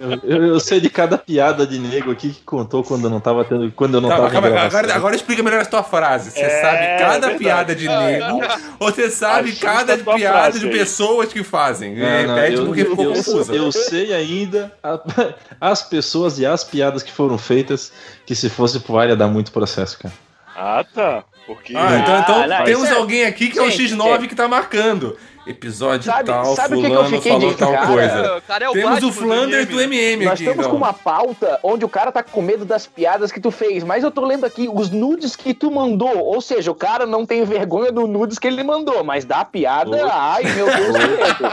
[0.00, 3.44] Eu, eu- eu sei de cada piada de nego aqui que contou quando não tava
[3.44, 6.30] tendo, quando eu não Calma, tava calma, agora, agora explica melhor a tua frase.
[6.30, 7.38] Você É, sabe cada verdade.
[7.38, 8.40] piada de nego,
[8.78, 10.72] ou você sabe cada piada frase de aí.
[10.72, 11.96] pessoas que fazem.
[11.96, 13.52] Não, não, Repete eu, porque eu- ficou eu- confusa.
[13.54, 15.00] eu sei ainda a-
[15.60, 17.90] as pessoas e as piadas que foram feitas
[18.28, 20.12] que se fosse pro ar ia dar muito processo, cara.
[20.54, 21.24] Ah, tá.
[21.46, 21.74] Porque.
[21.74, 24.34] Ah, então, então Ah, não, temos é- alguém aqui que é o Gente, X9 que
[24.34, 25.16] tá marcando.
[25.48, 27.86] Episódio Sabe- tal, sabe o que que eu fulano fiquei falou de tal cara?
[27.86, 28.42] coisa.
[28.46, 30.42] Cara é o Temos Batman o Flanders do do MM Nós aqui.
[30.42, 30.70] estamos então.
[30.70, 34.04] com uma pauta onde o cara tá com medo das piadas que tu fez, mas
[34.04, 36.18] eu tô lendo aqui os nudes que tu mandou.
[36.18, 39.90] Ou seja, o cara não tem vergonha do nudes que ele mandou, mas da piada,
[39.90, 40.10] Oi.
[40.12, 41.50] ai meu Deus do céu.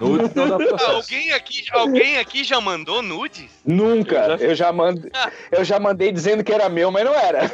[0.78, 3.44] Dá alguém, aqui, alguém aqui já mandou nudes?
[3.66, 4.36] Nunca.
[4.40, 5.10] Eu já, mandei,
[5.52, 7.40] eu já mandei dizendo que era meu, mas não era.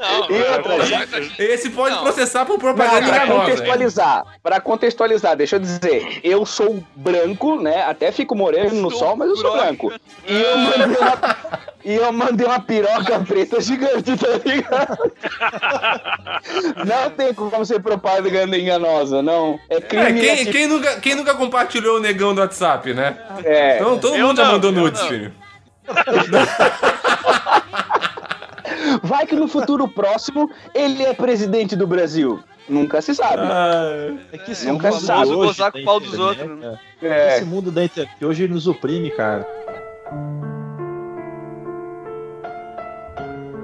[0.00, 1.04] Não, E outra, já-
[1.38, 2.02] Esse pode Não.
[2.02, 7.82] processar por propaganda pra contextualizar, pra contextualizar, deixa eu dizer, eu sou branco, né?
[7.84, 9.92] Até fico moreno no sol, mas eu sou branco.
[10.26, 11.36] E eu mandei uma,
[11.84, 15.12] e eu mandei uma piroca preta gigante, tá ligado?
[16.86, 19.58] Não tem como ser propaganda enganosa, não.
[19.68, 20.20] É É, crime.
[20.20, 23.16] quem, assim- quem nunca, quem nunca compartilhou o negão do WhatsApp, né?
[23.44, 23.76] É.
[23.76, 25.32] Então todo Eu mundo já mandou nudes, filho.
[29.02, 32.40] Vai que no futuro próximo ele é presidente do Brasil.
[32.68, 33.42] Nunca se sabe.
[33.42, 35.34] Ah, É que esse Nunca mundo sabe.
[35.34, 36.78] Gozar com o pau dos internet, outros, né?
[37.02, 37.36] é, É.
[37.36, 39.46] Esse mundo da internet hoje nos oprime, cara.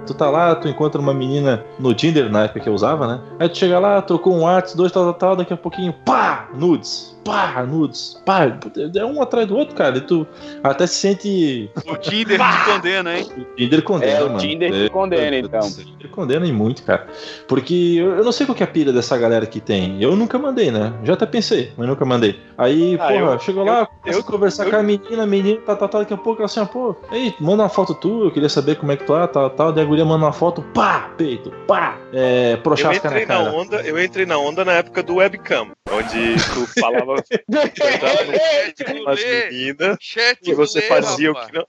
[0.06, 3.20] Tu tá lá, tu encontra uma menina no Tinder, na época que eu usava, né?
[3.40, 6.48] Aí tu chega lá, trocou um WhatsApp, dois, tal, tal, tal, daqui a pouquinho, pá,
[6.54, 8.46] nudes, pá, nudes, pá,
[8.94, 10.26] é um atrás do outro, cara, e tu
[10.62, 11.70] até se sente...
[11.86, 13.26] O Tinder te condena, hein?
[13.36, 14.38] O Tinder condena, É, o mano.
[14.38, 15.60] Tinder te condena, então.
[15.66, 17.06] O Tinder condena e muito, cara.
[17.48, 20.02] Porque eu, eu não sei qual que é a pira dessa galera que tem.
[20.02, 20.92] Eu nunca mandei, né?
[21.04, 22.40] Já até pensei, mas nunca mandei.
[22.56, 25.26] Aí, Ah, porra, eu- chegou lá, começa eu- a conversar eu- com a menina, a
[25.26, 28.26] menina, tá, tá, tá, daqui a pouco ela assim, pô, ei, manda uma foto tua,
[28.26, 29.72] eu queria saber como é que tu tá, tal, tal.
[29.72, 33.50] Daí a guria manda uma foto, pá, peito, pá, é, Eu prochasca na cara.
[33.50, 37.15] onda, eu entrei na onda na época do webcam, onde tu falava
[37.48, 39.50] no chat com as Lê.
[39.50, 41.66] meninas Chat e você lê, fazia o que não.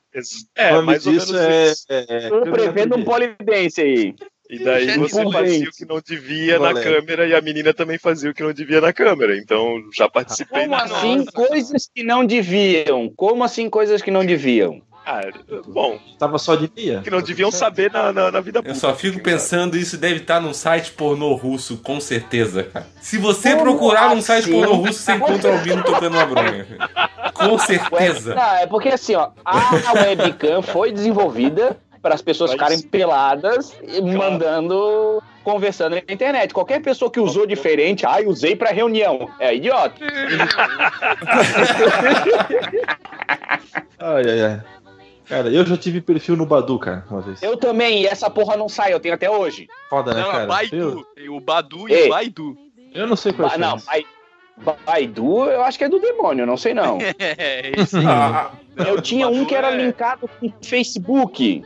[0.56, 1.86] É, ou disso menos é, isso.
[1.89, 4.16] é, Tô prevendo um polidense aí.
[4.50, 6.84] E daí Chat você fazia o que não devia na Valeu.
[6.84, 9.38] câmera e a menina também fazia o que não devia na câmera.
[9.38, 10.62] Então já participei.
[10.62, 13.10] Como assim coisas que não deviam?
[13.16, 14.82] Como assim coisas que não deviam?
[15.10, 15.22] Ah,
[15.66, 16.99] bom, Tava só de meia.
[17.01, 20.41] que não deviam saber na, na, na vida eu só fico pensando, isso deve estar
[20.41, 22.86] num site pornô russo, com certeza, cara.
[22.99, 24.51] Se você Como procurar num site assim?
[24.51, 26.68] pornô russo, você encontra o Albino tocando uma bronha.
[27.34, 28.36] Com certeza.
[28.36, 34.01] Não, é porque assim, ó, a webcam foi desenvolvida para as pessoas ficarem peladas e
[34.01, 36.53] mandando, conversando na internet.
[36.53, 39.95] Qualquer pessoa que usou diferente, ai, usei para reunião, é idiota.
[43.99, 44.62] Ai, ai, ai.
[45.28, 47.42] Cara, eu já tive perfil no Badu, cara, uma vez.
[47.44, 49.68] Eu também, e essa porra não sai, eu tenho até hoje.
[49.90, 50.46] Foda, né, Não, é cara?
[50.48, 51.06] Baidu.
[51.16, 52.06] Tem o Badu e Ei.
[52.08, 52.58] o Baidu.
[52.94, 54.06] eu não sei qual é Ba a não, diferença.
[54.58, 56.98] Bai- Baidu, eu acho que é do demônio, não sei não.
[57.20, 58.06] É, isso aí.
[58.08, 61.64] Ah, Eu tinha um que era Badu é- linkado com Facebook.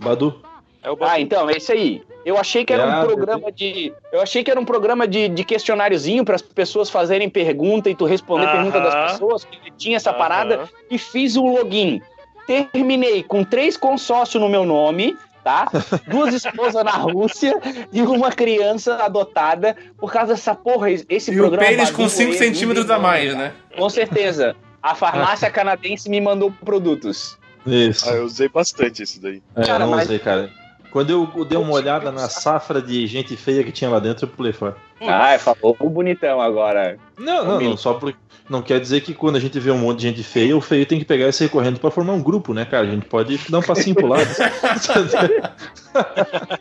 [0.00, 0.40] Badu.
[0.82, 2.02] É o Ah, então, esse aí.
[2.24, 3.92] Eu achei que era Ah, um programa de.
[4.12, 7.94] Eu achei que era um programa de, de questionáriozinho para as pessoas fazerem pergunta e
[7.94, 8.52] tu responder Aham.
[8.56, 9.44] pergunta das pessoas.
[9.44, 10.68] que Tinha essa parada Aham.
[10.90, 12.02] e fiz o login.
[12.46, 15.68] Terminei com três consórcios no meu nome, tá?
[16.08, 17.58] Duas esposas na Rússia
[17.92, 20.90] e uma criança adotada por causa dessa porra.
[20.90, 21.66] Esse e o programa.
[21.66, 23.52] pênis Badu com 5 é do centímetros a mais, né?
[23.76, 24.54] Com certeza.
[24.82, 27.38] A farmácia canadense me mandou produtos.
[27.66, 28.08] Isso.
[28.08, 29.42] Ah, eu usei bastante isso daí.
[29.56, 30.50] É, Cara, eu não mas- usei, cara.
[30.92, 34.30] Quando eu dei uma olhada na safra de gente feia que tinha lá dentro, eu
[34.30, 34.76] pulei fora.
[35.00, 36.96] Ah, falou o bonitão agora.
[37.18, 38.16] Não, não, não, só porque.
[38.48, 40.86] Não quer dizer que quando a gente vê um monte de gente feia, o feio
[40.86, 42.86] tem que pegar e sair correndo pra formar um grupo, né, cara?
[42.86, 44.24] A gente pode dar um passinho pro lado.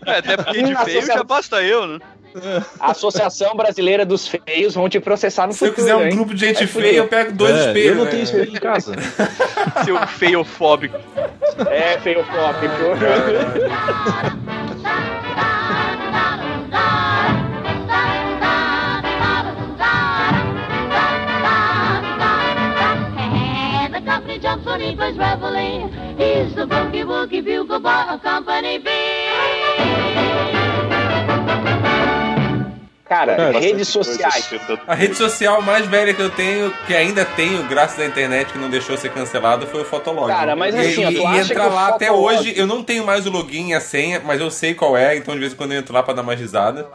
[0.05, 1.99] É, até porque de feio já associação- basta eu, né?
[2.79, 6.15] A Associação Brasileira dos Feios vão te processar no Se eu futuro, quiser um hein?
[6.15, 7.89] grupo de gente Vai feia, eu pego dois É, espelhos.
[7.89, 8.11] eu não né?
[8.11, 8.95] tenho espelho em casa.
[9.85, 10.97] Seu feiofóbico.
[11.69, 12.73] É, feiofóbico.
[24.45, 25.89] jumps when he plays reveille.
[26.21, 28.89] He's the boogie woogie bugle boy of Company B.
[33.07, 34.49] Cara, Cara, redes sociais.
[34.87, 38.57] A rede social mais velha que eu tenho, que ainda tenho, graças à internet que
[38.57, 40.27] não deixou ser cancelada, foi o Fotolog.
[40.27, 42.65] Cara, mas assim, e, tu e acha entrar que o lá até Fotolog- hoje, eu
[42.65, 45.39] não tenho mais o login e a senha, mas eu sei qual é, então de
[45.39, 46.87] vez em quando eu entro lá pra dar uma risada.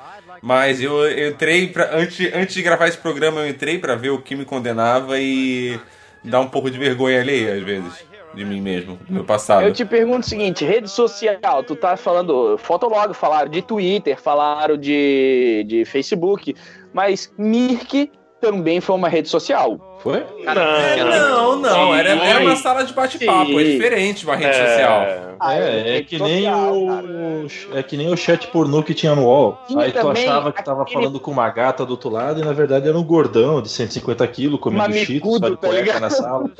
[0.42, 4.10] Mas eu, eu entrei pra, antes, antes de gravar esse programa, eu entrei pra ver
[4.10, 5.78] o que me condenava e
[6.24, 8.04] dar um pouco de vergonha alheia, às vezes,
[8.34, 9.64] de mim mesmo, do meu passado.
[9.64, 14.76] Eu te pergunto o seguinte, rede social, tu tá falando Fotolog, falaram de Twitter, falaram
[14.76, 16.54] de, de Facebook,
[16.92, 18.10] mas Mirk
[18.40, 19.89] também foi uma rede social.
[20.02, 20.24] Foi?
[20.46, 25.02] É, não, não, era, era uma sala de bate-papo, é diferente uma rede É, social.
[25.02, 27.46] É, é rede que nem o.
[27.74, 29.58] É que nem o chat pornô que tinha no UOL.
[29.76, 32.52] Aí tu achava que tava aquele- falando com uma gata do outro lado e na
[32.52, 36.10] verdade era um gordão de 150 quilos comendo Mamicudo, cheetos, só de tá cueca na
[36.10, 36.50] sala.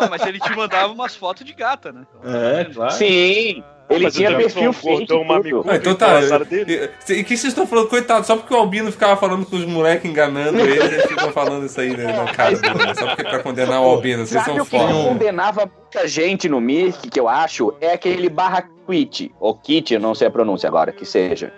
[0.00, 2.02] Não, mas ele te mandava umas fotos de gata, né?
[2.24, 2.92] É, claro.
[2.92, 5.24] Sim, ele Mas tinha perfil um tudo.
[5.24, 5.70] mamicudo.
[5.70, 6.20] Ah, então tá.
[6.38, 6.90] dele.
[7.08, 9.64] E e que vocês estão falando, coitado, só porque o Albino ficava falando com os
[9.64, 12.94] moleques enganando eles, eles ficam falando isso aí né, na cara dele, né?
[12.94, 15.08] Só porque pra condenar o Albino, vocês Sabe são o que foda.
[15.08, 20.00] condenava muita gente no Mirk, que eu acho, é aquele barra quit, ou kit, eu
[20.00, 21.52] não sei a pronúncia agora, que seja.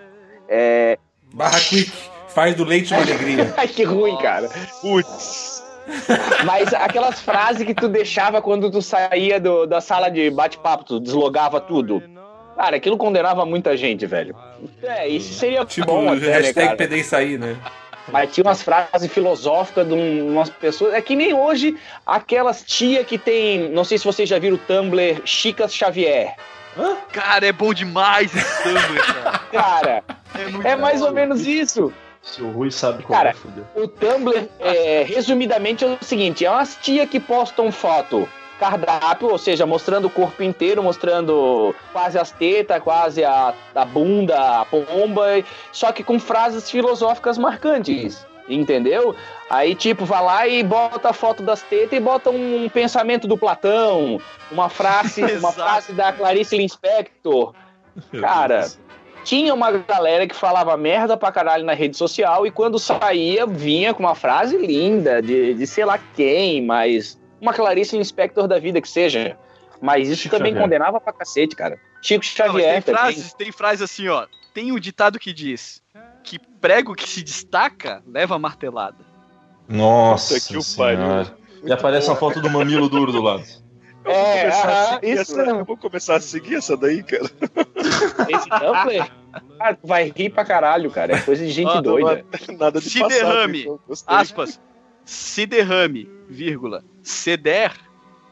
[0.49, 0.97] É...
[1.33, 1.91] Barra Quick,
[2.29, 3.53] faz do leite uma alegria.
[3.57, 4.49] Ai, que ruim, cara.
[4.81, 5.63] Putz.
[6.45, 10.99] Mas aquelas frases que tu deixava quando tu saía do- da sala de bate-papo, tu
[10.99, 12.01] deslogava tudo.
[12.57, 14.35] Cara, aquilo condenava muita gente, velho.
[14.83, 16.77] É, isso seria Tipo, bom até, né, hashtag cara?
[16.77, 17.55] pedei sair, né?
[18.09, 20.93] Mas tinha umas frases filosóficas de um- umas pessoas.
[20.93, 23.69] É que nem hoje aquelas tia que tem.
[23.69, 26.35] Não sei se vocês já viram o Tumblr Chicas Xavier.
[27.11, 29.39] Cara, é bom demais esse Tumblr, cara.
[29.51, 30.03] Cara,
[30.63, 31.91] É, é mais ou menos isso.
[32.21, 33.35] Se o Rui sabe qual Cara,
[33.75, 33.79] é.
[33.79, 38.27] O Tumblr, é, resumidamente, é o seguinte: é umas tia que postam foto
[38.59, 44.61] cardápio, ou seja, mostrando o corpo inteiro, mostrando quase as tetas, quase a, a bunda,
[44.61, 48.25] a pomba, só que com frases filosóficas marcantes.
[48.49, 49.13] Entendeu?
[49.49, 53.37] Aí, tipo, vai lá e bota a foto das tetas e bota um pensamento do
[53.37, 57.53] Platão, uma frase, uma frase da Clarice Lispector.
[58.21, 58.69] Cara,
[59.25, 63.93] tinha uma galera que falava merda pra caralho na rede social e quando saía vinha
[63.93, 68.81] com uma frase linda de, de sei lá quem, mas uma Clarice Inspector da vida
[68.81, 69.37] que seja.
[69.81, 70.63] Mas isso Chico também Xavier.
[70.63, 71.77] condenava pra cacete, cara.
[72.01, 73.01] Chico Não, Xavier tem também.
[73.01, 74.25] frases, tem frases assim, ó.
[74.53, 75.83] Tem um ditado que diz
[76.23, 78.97] que prego que se destaca leva martelada.
[79.69, 81.37] Nossa Puta que o senhora.
[81.63, 83.43] E aparece uma foto do mamilo duro do lado.
[84.07, 87.23] Eu vou É, a seguir isso essa- vou começar a seguir essa daí, cara.
[88.29, 89.11] Esse Tumblr,
[89.59, 91.17] cara, tu vai rir pra caralho, cara.
[91.17, 92.25] É coisa de gente doida.
[92.57, 93.61] Nada de Se passado, derrame.
[93.63, 93.79] então.
[94.07, 94.61] Aspas.
[95.07, 96.83] Se derrame, vírgula.
[97.01, 97.71] Se der,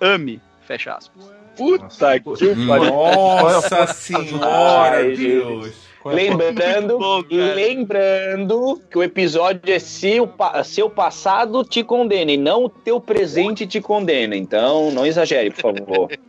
[0.01, 0.41] ame.
[0.67, 1.31] Fecha aspas.
[1.55, 2.91] Puta que pariu.
[2.91, 5.73] Nossa senhora, Ai, Deus.
[6.03, 10.29] Lembrando, bom, lembrando que o episódio é se o
[10.65, 14.35] seu passado te condena e não o teu presente te condena.
[14.35, 16.11] Então, não exagere, por favor.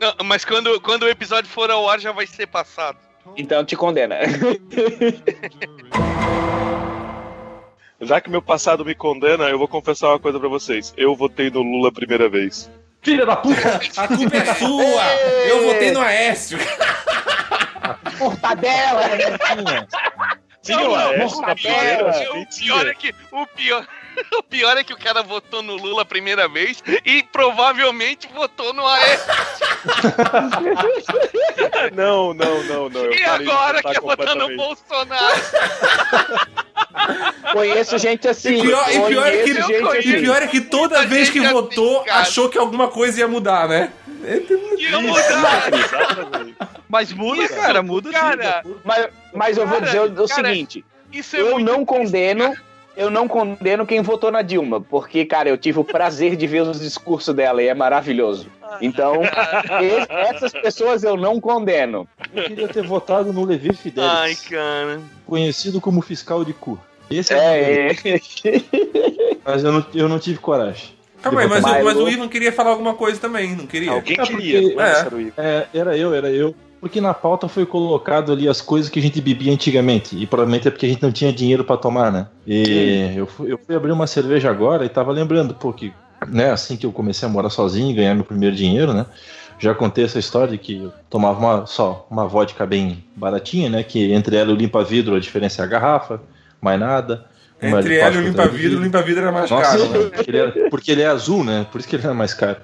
[0.00, 2.98] Não, mas quando, quando o episódio for ao ar já vai ser passado.
[3.36, 4.14] Então te condena.
[8.00, 10.94] Já que meu passado me condena, eu vou confessar uma coisa pra vocês.
[10.96, 12.70] Eu votei no Lula a primeira vez.
[13.02, 13.80] Filha da puta!
[13.96, 15.04] A culpa é sua!
[15.48, 16.58] Eu votei no Aécio.
[18.18, 19.02] Mortadela!
[20.62, 22.74] Sim, Não, o Aécio o na pior, primeira, é- o mentira.
[22.74, 23.86] pior é que o pior,
[24.38, 28.72] o pior é que o cara votou no Lula a primeira vez e provavelmente votou
[28.72, 29.26] no Aécio.
[31.94, 33.04] Não, não, não, não.
[33.04, 34.48] eu E agora quer votar no.
[34.56, 35.40] Bolsonaro.
[37.52, 38.58] Conheço gente assim.
[38.58, 40.08] E pior, e pior é que, conheço gente conheço.
[40.08, 40.22] e assim.
[40.22, 43.28] pior é que toda Muita vez que gente votou, assim, achou que alguma coisa ia
[43.28, 43.92] mudar, né?
[44.78, 45.70] Ia mudar.
[46.88, 51.40] Mas muda, Isso, cara, muda Cara, Mas, mas eu vou dizer o, seguinte: isso é
[51.40, 52.54] eu não condeno.
[52.98, 56.62] Eu não condeno quem votou na Dilma, porque, cara, eu tive o prazer de ver
[56.62, 58.48] os discursos dela e é maravilhoso.
[58.80, 62.08] Então, es- essas pessoas eu não condeno.
[62.34, 65.00] Eu queria ter votado no Levi Fidelis, Ai, cara.
[65.24, 66.76] conhecido como fiscal de cu.
[67.08, 68.62] Esse é, É, é.
[69.44, 70.90] Mas eu não, eu não tive coragem.
[71.22, 73.92] Calma aí, mas, Mas o, mas o- Ivan queria falar alguma coisa também, não queria?
[73.92, 75.06] Alguém porque- queria, é.
[75.36, 76.54] É, era eu, era eu.
[76.80, 80.16] Porque na pauta foi colocado ali as coisas que a gente bebia antigamente.
[80.16, 82.28] E provavelmente é porque a gente não tinha dinheiro pra tomar, né?
[82.46, 85.92] E eu fui, eu fui abrir uma cerveja agora e tava lembrando, pô, que
[86.26, 89.06] né, assim que eu comecei a morar sozinho, ganhar meu primeiro dinheiro, né?
[89.58, 93.82] Já contei essa história de que eu tomava uma, só uma vodka bem baratinha, né?
[93.82, 96.20] Que entre ela e o limpa-vidro a diferença é a garrafa,
[96.60, 97.26] mais nada.
[97.60, 99.88] Uma Entre ela e o limpa-vidro, o limpa-vidro era mais Nossa, caro.
[99.88, 100.10] né?
[100.14, 101.66] porque, ele era, porque ele é azul, né?
[101.70, 102.58] Por isso que ele era mais caro.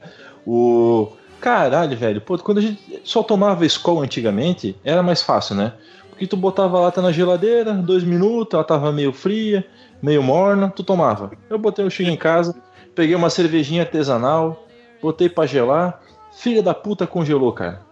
[0.47, 1.13] O.
[1.45, 2.23] Caralho, velho.
[2.23, 5.75] Pô, quando a gente só tomava Skol antigamente, era mais fácil, né?
[6.09, 9.63] Porque tu botava a lata na geladeira, dois minutos, ela tava meio fria,
[10.01, 11.33] meio morna, tu tomava.
[11.51, 12.57] Eu botei, eu cheguei em casa,
[12.95, 14.67] peguei uma cervejinha artesanal,
[15.03, 16.01] botei pra gelar.
[16.33, 17.83] Filha da puta congelou, cara.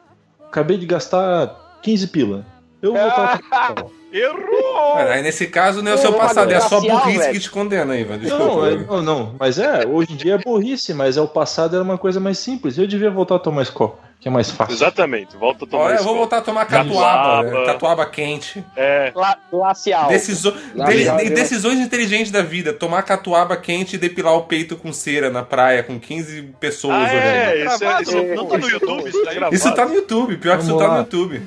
[0.47, 2.47] Acabei de gastar 15 pila.
[2.83, 3.41] Eu vou botar.
[4.13, 4.93] Errou!
[4.97, 7.33] Cara, aí nesse caso não é o seu passado, é racial, burrice velho.
[7.33, 8.19] que te condena, Ivan.
[8.19, 8.45] Desculpa.
[8.45, 8.97] Não, é- Ivan.
[8.97, 11.97] não, não, mas é, hoje em dia é burrice, mas é o passado era uma
[11.97, 12.77] coisa mais simples.
[12.77, 14.75] Eu devia voltar a tomar Skol, que é mais fácil.
[14.75, 17.67] Exatamente, volta a tomar Olha, eu vou voltar a tomar catuaba, Catuaba.
[17.67, 18.63] catuaba quente.
[18.77, 20.09] É, Gla- Glacial.
[20.09, 21.35] Decisões, Glacial, de- viu?
[21.35, 22.75] decisões inteligentes da vida.
[22.75, 27.01] Tomar catuaba quente e depilar o peito com cera na praia com 15 pessoas ah,
[27.01, 27.15] olhando.
[27.15, 29.55] é, isso é, isso é- não tá no é YouTube, isso é gravado.
[29.55, 30.99] Isso tá no YouTube, pior que isso Vamos tá no lá.
[31.01, 31.43] YouTube.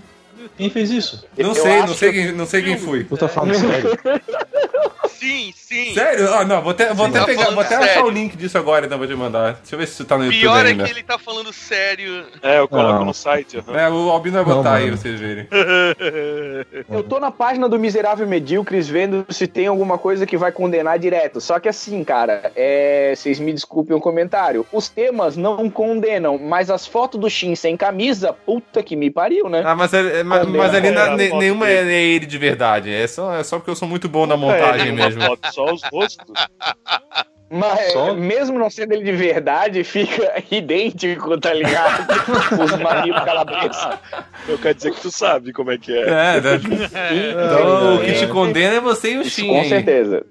[0.58, 1.24] Quem fez isso?
[1.38, 3.04] Não Eu sei, não sei, que- quem, não sei quem foi.
[3.04, 3.89] Tu tá falando sério?
[5.26, 5.94] Sim, sim.
[5.94, 6.34] Sério?
[6.34, 8.86] Ah, não, vou até, vou até, Tá pegar, vou até achar o link disso agora,
[8.86, 9.54] então vou te mandar.
[9.54, 10.84] Deixa eu ver se tá no YouTube Pior é ainda.
[10.84, 12.26] que ele tá falando sério.
[12.44, 13.06] É, eu coloco Não.
[13.06, 13.58] no site.
[13.58, 13.78] aham.
[13.80, 14.98] É, o Albino vai Não, botar aí, mano.
[14.98, 15.48] vocês verem.
[16.90, 20.98] Eu tô na página do Miserável Medíocres vendo se tem alguma coisa que vai condenar
[21.00, 21.42] direto.
[21.42, 23.14] Só que assim, cara, é...
[23.16, 24.66] vocês me desculpem o comentário.
[24.72, 29.50] Os temas não condenam, mas as fotos do Shin sem camisa, puta que me pariu,
[29.50, 29.64] né?
[29.66, 32.94] Ah, mas, é- é- mas, mas ali na- É, nenhuma é, é ele de verdade.
[32.94, 35.14] É só, é só porque eu sou muito bom na É, montagem mesmo.
[35.16, 36.34] Bota Só os rostos.
[37.49, 42.07] Mas Só- mesmo não sendo ele de verdade, fica idêntico, tá ligado?
[42.59, 43.99] Os maridos calabresa.
[44.47, 46.01] Eu quero dizer que tu sabe como é que é.
[46.01, 46.59] É, né?
[47.45, 49.47] Então o que te condena é você e o Shin.
[49.47, 50.26] Com certeza.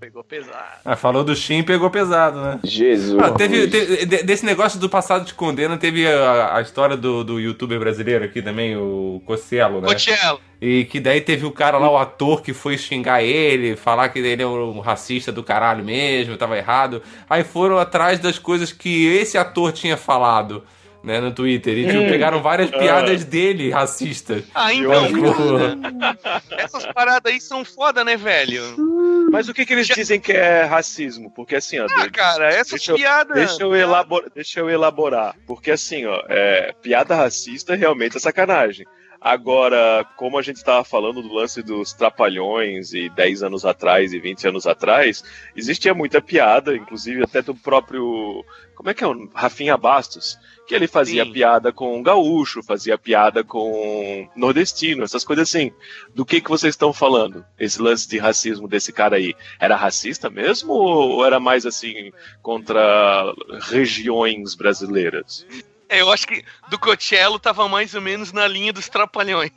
[0.00, 0.80] Pegou pesado.
[0.84, 2.60] Ah, falou do Shin pegou pesado, né?
[2.64, 3.20] Jesus.
[3.22, 7.22] Ah, teve, teve- de- desse negócio do passado te condena, teve a, a história do,
[7.24, 9.88] do youtuber brasileiro aqui também, o Cossielo, né?
[9.88, 10.38] Coachella.
[10.60, 14.18] E que daí teve o cara lá, o ator, que foi xingar ele, falar que
[14.18, 17.02] ele é um racista do caralho mesmo, tava errado.
[17.28, 20.62] Aí foram atrás das coisas que esse ator tinha falado,
[21.06, 21.78] né, no Twitter.
[21.78, 24.42] E tipo, pegaram várias piadas dele racistas.
[24.54, 28.62] Ah, Eu então, acho cara, essas paradas aí são foda, né, velho?
[29.30, 31.30] Mas o que, que eles dizem que é racismo?
[31.30, 31.86] Porque assim, ó.
[31.96, 33.36] Ah, cara, essas Deixa eu- piadas.
[33.36, 35.34] Deixa eu, elabor- deixa eu elaborar.
[35.46, 38.84] Porque assim, ó, é, piada racista realmente é sacanagem.
[39.26, 44.20] Agora, como a gente estava falando do lance dos trapalhões e 10 anos atrás e
[44.20, 45.24] 20 anos atrás,
[45.56, 48.44] existia muita piada, inclusive até do próprio.
[48.76, 49.06] Como é que é?
[49.08, 50.38] o Rafinha Bastos.
[50.64, 51.32] Que ele fazia Sim.
[51.32, 55.72] piada com gaúcho, fazia piada com nordestino, essas coisas assim.
[56.14, 57.44] Do que, que vocês estão falando?
[57.58, 59.34] Esse lance de racismo desse cara aí.
[59.58, 62.12] Era racista mesmo ou era mais assim
[62.42, 63.34] contra
[63.70, 65.44] regiões brasileiras?
[65.88, 69.52] É, eu acho que do Coachella tava mais ou menos na linha dos trapalhões.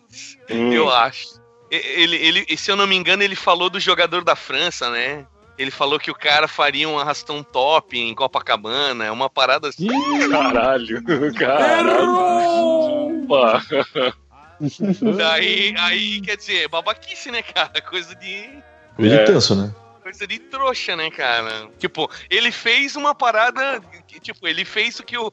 [0.50, 0.72] Hum.
[0.72, 1.40] Eu acho.
[1.72, 5.26] E- Ele, ele, se eu não me engano, ele falou do jogador da França, né?
[5.58, 9.88] Ele falou que o cara faria um arrastão top em Copacabana, é uma parada assim.
[10.30, 11.04] Caralho,
[11.36, 13.24] caralho.
[13.26, 13.62] Opa.
[15.18, 17.82] Daí, aí, quer dizer, babaquice, né, cara?
[17.82, 18.50] Coisa de.
[18.98, 19.24] Vídeo É.
[19.26, 19.74] tenso, né?
[20.10, 21.68] Coisa de trouxa, né, cara?
[21.78, 23.80] Tipo, ele fez uma parada.
[24.08, 25.28] que, Tipo, ele fez o que o,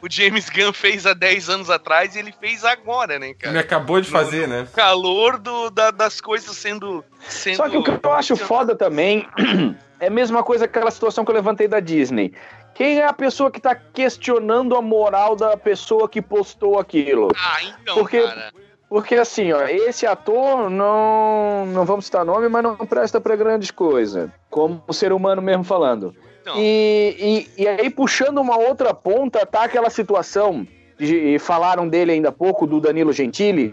[0.00, 3.58] o James Gunn fez há 10 anos atrás e ele fez agora, né, Ele cara?
[3.58, 4.68] acabou de fazer, né?
[4.72, 7.04] Calor do, da- das coisas sendo.
[7.28, 9.28] sendo Só que o que eu acho foda também
[9.98, 12.32] é a mesma coisa que aquela situação que eu levantei da Disney.
[12.76, 17.26] Quem é a pessoa que tá questionando a moral da pessoa que postou aquilo?
[17.36, 18.52] Ah, então, Porque- cara.
[18.92, 23.70] Porque assim, ó, esse ator não, não vamos citar nome, mas não presta pra grandes
[23.70, 26.14] coisas, como o ser humano mesmo falando.
[26.42, 30.68] Então, E, e, e aí puxando uma outra ponta, tá aquela situação
[30.98, 33.72] de falaram dele ainda há pouco do Danilo Gentili,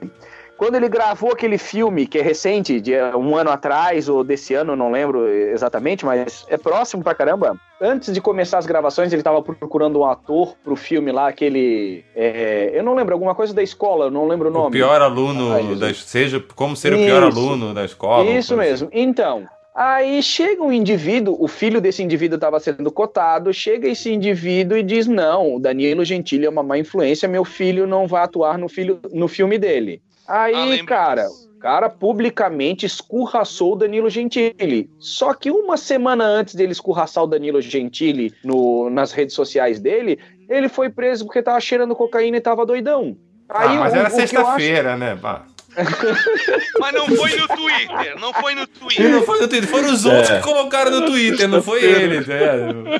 [0.59, 4.75] quando ele gravou aquele filme que é recente, de um ano atrás ou desse ano,
[4.75, 7.55] não lembro exatamente, mas é próximo pra caramba.
[7.81, 12.03] Antes de começar as gravações, ele tava procurando um ator pro filme lá, aquele.
[12.13, 14.67] é, eu não lembro, alguma coisa da escola, eu não lembro o nome.
[14.67, 15.79] O pior aluno, Jesus.
[15.79, 17.39] da, seja como ser o pior Isso.
[17.39, 18.29] aluno da escola.
[18.29, 18.89] Isso mesmo.
[18.91, 24.77] Então, aí chega um indivíduo, o filho desse indivíduo estava sendo cotado, chega esse indivíduo
[24.77, 28.57] e diz: Não, o Danilo Gentili é uma má influência, meu filho não vai atuar
[28.57, 30.01] no, filho, no filme dele.
[30.29, 34.89] Ah, Aí, lembro cara, o cara publicamente escurraçou o Danilo Gentili.
[34.99, 40.19] Só que uma semana antes dele escurraçar o Danilo Gentili no, nas redes sociais dele,
[40.47, 43.17] ele foi preso porque tava cheirando cocaína e tava doidão.
[43.49, 45.15] Ah, mas o- era o que eu acho- sexta-feira, né?
[45.15, 45.45] Pá.
[46.79, 49.09] Mas não foi no Twitter, não foi no Twitter.
[49.09, 50.37] não foi no Twitter, foram os outros É.
[50.37, 52.19] que colocaram no Twitter, não foi ele.
[52.21, 52.99] né?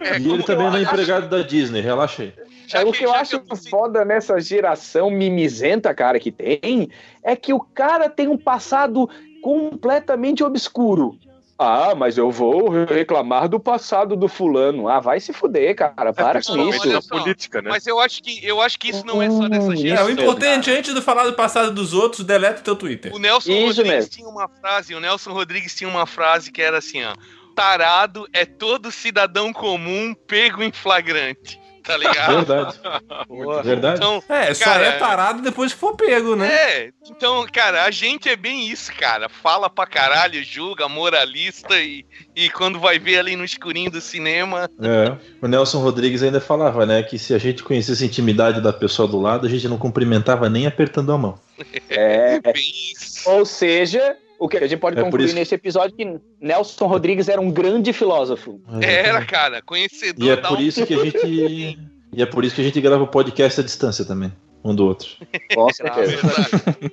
[0.00, 2.32] É, E ele também não é empregado da Disney, relaxa aí.
[2.66, 6.90] já É, o que eu já acho eu- foda nessa geração mimizenta, cara, que tem,
[7.22, 9.08] é que o cara tem um passado
[9.42, 11.16] completamente obscuro.
[11.58, 14.88] Ah, mas eu vou reclamar do passado do fulano.
[14.88, 16.12] Ah, vai se fuder, cara.
[16.12, 16.80] Para com isso.
[16.82, 17.18] olha É só.
[17.18, 17.70] política, né?
[17.70, 20.06] Mas eu acho que eu acho que isso não é só dessa Hum, É, geração.
[20.06, 23.12] o importante, antes de falar do passado dos outros, deleta o teu Twitter.
[23.12, 24.10] O Nelson Isso Rodrigues mesmo.
[24.10, 27.14] tinha uma frase, o Nelson Rodrigues tinha uma frase que era assim, ó.
[27.56, 31.58] Tarado é todo cidadão comum pego em flagrante.
[31.88, 32.34] Tá ligado?
[32.44, 32.80] Verdade.
[33.64, 33.96] Verdade.
[33.96, 36.52] Então, É, só Cara, é tarado depois que for pego, né?
[36.52, 39.28] é, então, cara, a gente é bem isso, cara.
[39.30, 42.04] Fala pra caralho, julga, moralista e,
[42.36, 44.68] e quando vai ver ali no escurinho do cinema.
[44.82, 45.16] É.
[45.40, 49.08] O Nelson Rodrigues ainda falava, né, que se a gente conhecesse a intimidade da pessoa
[49.08, 51.38] do lado, a gente não cumprimentava nem apertando a mão.
[51.88, 52.38] É.
[52.40, 53.28] Bem isso.
[53.30, 57.28] Ou seja, o que a gente pode É concluir nesse episódio é que Nelson Rodrigues
[57.28, 58.60] era um grande filósofo.
[58.80, 61.78] Era, cara, conhecedor E é da por isso que a gente.
[62.12, 64.32] E é por isso que a gente grava o podcast à distância também,
[64.64, 65.08] um do outro.
[65.56, 66.16] Ah, certeza.
[66.16, 66.92] verdade.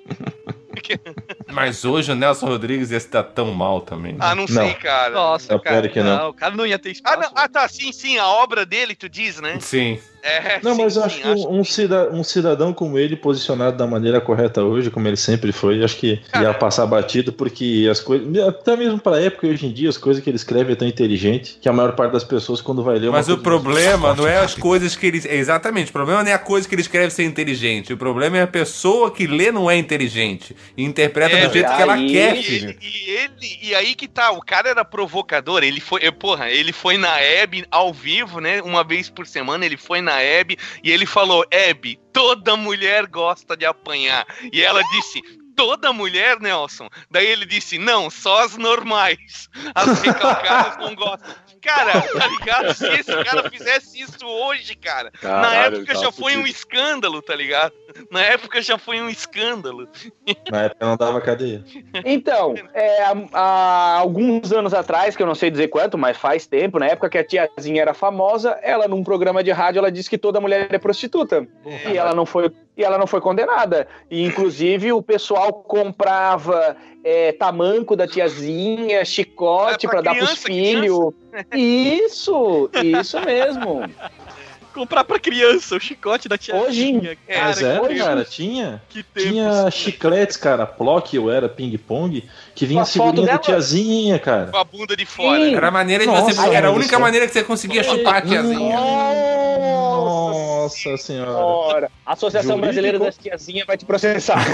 [1.52, 4.16] Mas hoje o Nelson Rodrigues ia dar tão mal também.
[4.20, 4.74] Ah, não sei, Não.
[4.74, 5.14] cara.
[5.14, 5.82] Nossa, Eu cara.
[5.82, 6.30] quero que não.
[6.30, 7.20] O cara não ia ter Ah, espaço.
[7.20, 9.58] não, ah, tá, sim, sim, a obra dele, tu diz, né?
[9.60, 10.00] Sim.
[10.28, 13.16] É, Não, sim, mas eu sim, acho que um, um cida- um cidadão como ele,
[13.16, 17.88] posicionado da maneira correta hoje, como ele sempre foi, acho que ia passar batido, porque
[17.92, 18.28] as coisas.
[18.48, 21.60] Até mesmo pra época, hoje em dia, as coisas que ele escreve é tão inteligente
[21.62, 23.06] que a maior parte das pessoas, quando vai ler.
[23.10, 25.22] é Mas o problema não é as coisas que ele.
[25.30, 27.94] Exatamente, o problema não é a coisa que ele escreve ser inteligente.
[27.94, 30.56] O problema é a pessoa que lê não é inteligente.
[30.76, 32.78] E interpreta É, do jeito que ela Aí- quer, E filho.
[32.82, 36.98] e ele- e aí que tá, o cara era provocador, ele foi, porra, ele foi
[36.98, 38.62] na Hebe ao vivo, né?
[38.62, 43.56] Uma vez por semana ele foi na Hebe e ele falou: Hebe, toda mulher gosta
[43.58, 44.26] de apanhar.
[44.52, 45.22] E ela disse.
[45.56, 46.90] Toda mulher, Nelson.
[47.10, 49.50] Daí ele disse: Não, só as normais.
[49.74, 51.34] As recalcadas não gostam.
[51.62, 52.74] Cara, tá ligado?
[52.76, 57.22] Se esse cara fizesse isso hoje, cara, na Caralho, época ele já foi um escândalo,
[57.22, 57.74] tá ligado?
[58.12, 59.90] Na época já foi um escândalo.
[60.52, 61.64] Na época não dava cadeia.
[62.04, 63.04] Então, é,
[63.34, 67.10] há, alguns anos atrás, que eu não sei dizer quanto, mas faz tempo, na época
[67.10, 70.68] que a tiazinha era famosa, ela num programa de rádio ela disse que toda mulher
[70.72, 71.48] é prostituta.
[71.66, 73.88] E ela não foi e ela não foi condenada.
[74.10, 80.48] E inclusive o pessoal comprava é, tamanco da tiazinha, chicote É, pra dar pros criança,
[80.48, 81.14] filhos.
[81.54, 83.82] Isso, isso mesmo.
[84.76, 86.54] Comprar pra criança o chicote da tia.
[86.54, 88.82] Hoje em- cara, Mas era, hoje- cara, tinha.
[88.90, 89.06] que.
[89.18, 94.48] Tinha chicletes, cara, Plock ou era ping-pong, que vinha a figurinha foto da tiazinha, cara.
[94.52, 95.46] Com a bunda de fora.
[95.46, 95.56] Sim.
[95.56, 96.50] Era a maneira de Nossa, você.
[96.54, 98.76] Era a única maneira que você conseguia chupar a tiazinha.
[98.78, 101.32] Nossa senhora.
[101.32, 102.66] Ora, a Associação Jurídico?
[102.66, 104.44] Brasileira das Tiazinhas vai te processar.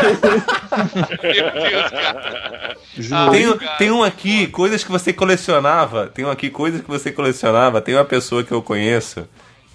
[1.23, 3.31] Meu Deus, cara.
[3.31, 3.77] Tem, um- cara.
[3.77, 6.07] tem um aqui, coisas que você colecionava.
[6.07, 7.81] Tem um aqui, coisas que você colecionava.
[7.81, 9.27] Tem uma pessoa que eu conheço,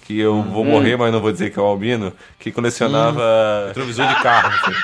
[0.07, 0.69] que eu vou Hum.
[0.71, 4.47] morrer, mas não vou dizer que é o Albino, que colecionava retrovisor de carro.
[4.53, 4.75] assim.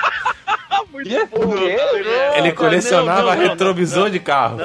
[0.92, 1.76] Por quê?
[2.36, 3.48] Ele colecionava não, não, não.
[3.48, 4.58] retrovisor de carro.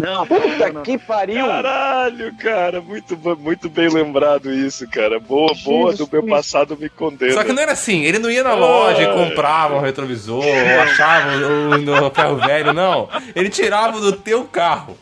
[0.00, 1.44] Não, Puta que pariu!
[1.44, 5.18] Caralho, cara, muito, muito bem lembrado isso, cara.
[5.18, 7.32] Boa, boa do meu passado me condena.
[7.32, 10.80] Só que não era assim, ele não ia na loja e comprava um retrovisor, ou
[10.80, 13.08] achava um no ferro velho, não.
[13.34, 14.96] Ele tirava do teu carro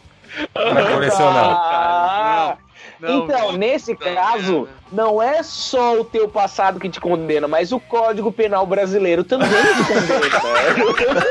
[0.55, 1.45] pra colecionar.
[1.45, 2.57] Ah,
[3.01, 7.47] Não, então, não, nesse não, caso, não é só o teu passado que te condena,
[7.47, 11.23] mas o Código Penal brasileiro também te condena.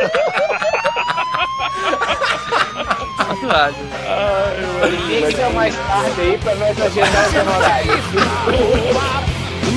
[3.55, 3.75] caralho.
[5.07, 8.05] Liga mais tarde aí pra nós agendar os honorários.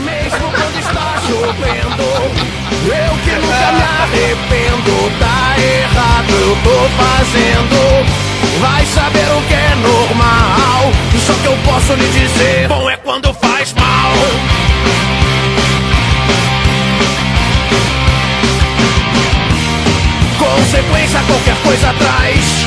[0.05, 2.03] Mesmo quando está chovendo,
[2.85, 4.95] eu que nunca me arrependo.
[5.19, 8.28] Tá errado, eu tô fazendo.
[8.61, 10.93] Vai saber o que é normal.
[11.27, 14.13] Só que eu posso lhe dizer: bom é quando faz mal.
[20.39, 22.67] Consequência qualquer coisa traz.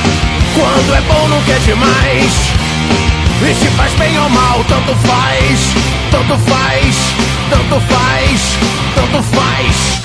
[0.54, 2.52] Quando é bom, nunca é demais.
[3.44, 5.60] E se faz bem ou mal, tanto faz,
[6.12, 6.96] tanto faz,
[7.50, 8.58] tanto faz,
[8.96, 10.01] tanto faz.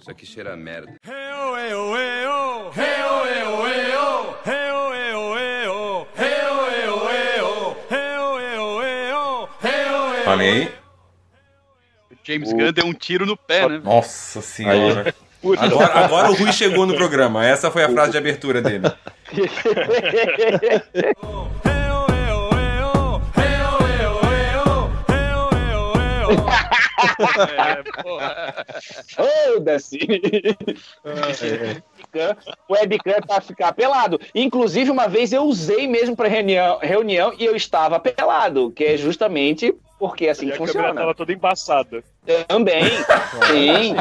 [0.00, 0.94] Isso aqui cheira a merda.
[10.24, 10.72] Falem aí.
[12.22, 13.80] James Gunn deu um tiro no pé, né?
[13.82, 15.14] Nossa senhora.
[15.58, 17.46] Agora, agora o Rui chegou no programa.
[17.46, 18.84] Essa foi a frase de abertura dele.
[26.98, 28.66] É, porra.
[29.14, 29.98] Foda-se!
[32.68, 34.20] O webcam pra ficar pelado.
[34.34, 38.96] Inclusive, uma vez eu usei mesmo pra reunião, reunião e eu estava pelado, que é
[38.96, 40.94] justamente porque é assim E que a funciona.
[40.94, 42.02] tava toda embaçada.
[42.46, 42.84] Também.
[43.50, 43.96] Sim.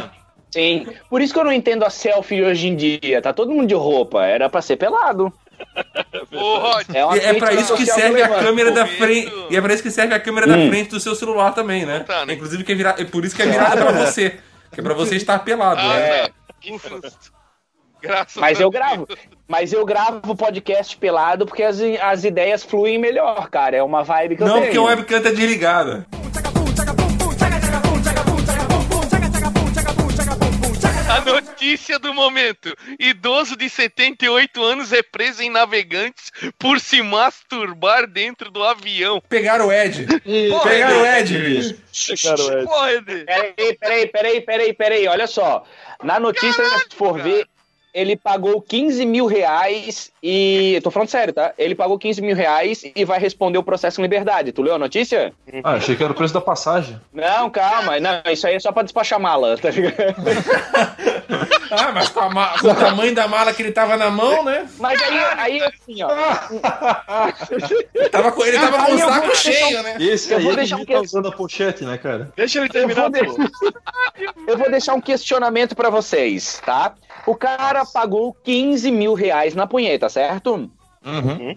[0.52, 0.88] Sim.
[1.10, 3.22] Por isso que eu não entendo a selfie hoje em dia.
[3.22, 4.26] Tá todo mundo de roupa.
[4.26, 5.32] Era pra ser pelado.
[6.32, 9.32] Ô, Rod, É, E é pra crítica isso que serve a câmera da frente.
[9.49, 12.01] E é pra isso que serve a câmera da frente do seu celular também, né?
[12.01, 12.34] Tá, né?
[12.34, 12.95] Inclusive que é, vira...
[12.97, 14.38] é por isso que é virada pra você.
[14.72, 15.99] Que é pra você estar pelado, Ah, né?
[16.26, 16.30] É.
[16.60, 17.38] que susto.
[18.01, 18.84] Graças Mas a eu Deus.
[18.84, 19.08] gravo.
[19.47, 23.76] Mas eu gravo podcast pelado porque as, as ideias fluem melhor, cara.
[23.78, 24.66] É uma vibe que eu Não, tenho.
[24.66, 26.05] porque o webcam tá desligada.
[31.34, 38.50] Notícia do momento: idoso de 78 anos é preso em navegantes por se masturbar dentro
[38.50, 39.22] do avião.
[39.28, 40.08] Pegaram o Ed.
[40.64, 41.76] Pegaram o Ed, bicho.
[42.66, 43.26] Porra, Ed.
[43.26, 45.08] Peraí, peraí, peraí, peraí, peraí.
[45.08, 45.64] Olha só.
[46.04, 47.48] Na notícia, se for ver,
[47.98, 50.80] ele pagou 15 mil reais e.
[50.84, 51.54] Tô falando sério, tá?
[51.58, 54.52] Ele pagou 15 mil reais e vai responder o processo em liberdade.
[54.52, 55.34] Tu leu a notícia?
[55.64, 57.02] Ah, achei que era o preço da passagem.
[57.12, 58.00] Não, calma.
[58.00, 59.96] Não, isso aí é só pra despachar mala, tá ligado?
[61.72, 64.68] Ah, mas com, ma- com o tamanho da mala que ele tava na mão, né?
[64.80, 66.10] Mas aí, aí assim, ó.
[67.94, 69.96] Ele tava com, ele tava com o eu saco vou- cheio, né?
[70.00, 72.32] Esse Eu aí vou que deixar um devia tá usando a pochete, né, cara?
[72.36, 73.52] Deixa ele Eu terminar, vou, de-
[74.48, 76.94] eu vou deixar um questionamento pra vocês, tá?
[77.26, 80.70] O cara pagou 15 mil reais na punheta, certo?
[81.06, 81.54] Uhum.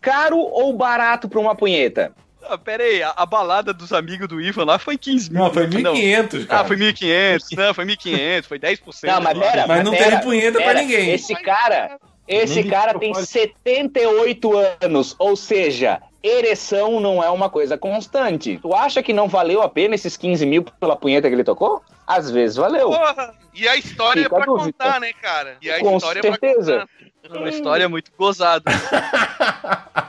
[0.00, 2.12] Caro ou barato pra uma punheta?
[2.48, 5.42] Ah, pera aí, a, a balada dos amigos do Ivan lá foi 15 mil.
[5.42, 5.92] Não, foi não.
[5.94, 6.60] 1.500, cara.
[6.62, 7.56] Ah, foi 1.500.
[7.56, 8.78] Não, foi 1.500, foi 10%.
[9.04, 11.10] Não, mas pera, Mas não pera, teve punheta pra ninguém.
[11.10, 13.30] Esse cara, esse Nem cara tem propósito.
[13.30, 14.50] 78
[14.82, 18.58] anos, ou seja, ereção não é uma coisa constante.
[18.62, 21.82] Tu acha que não valeu a pena esses 15 mil pela punheta que ele tocou?
[22.06, 22.88] Às vezes valeu.
[22.90, 24.72] Porra, e a história Fica é pra dúvida.
[24.72, 25.56] contar, né, cara?
[25.60, 26.72] E a Com história é certeza.
[27.20, 27.40] pra contar.
[27.40, 28.64] Uma história muito gozada.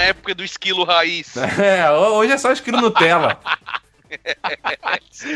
[0.00, 1.34] na época do esquilo raiz.
[1.60, 3.38] É, hoje é só escrito Nutella.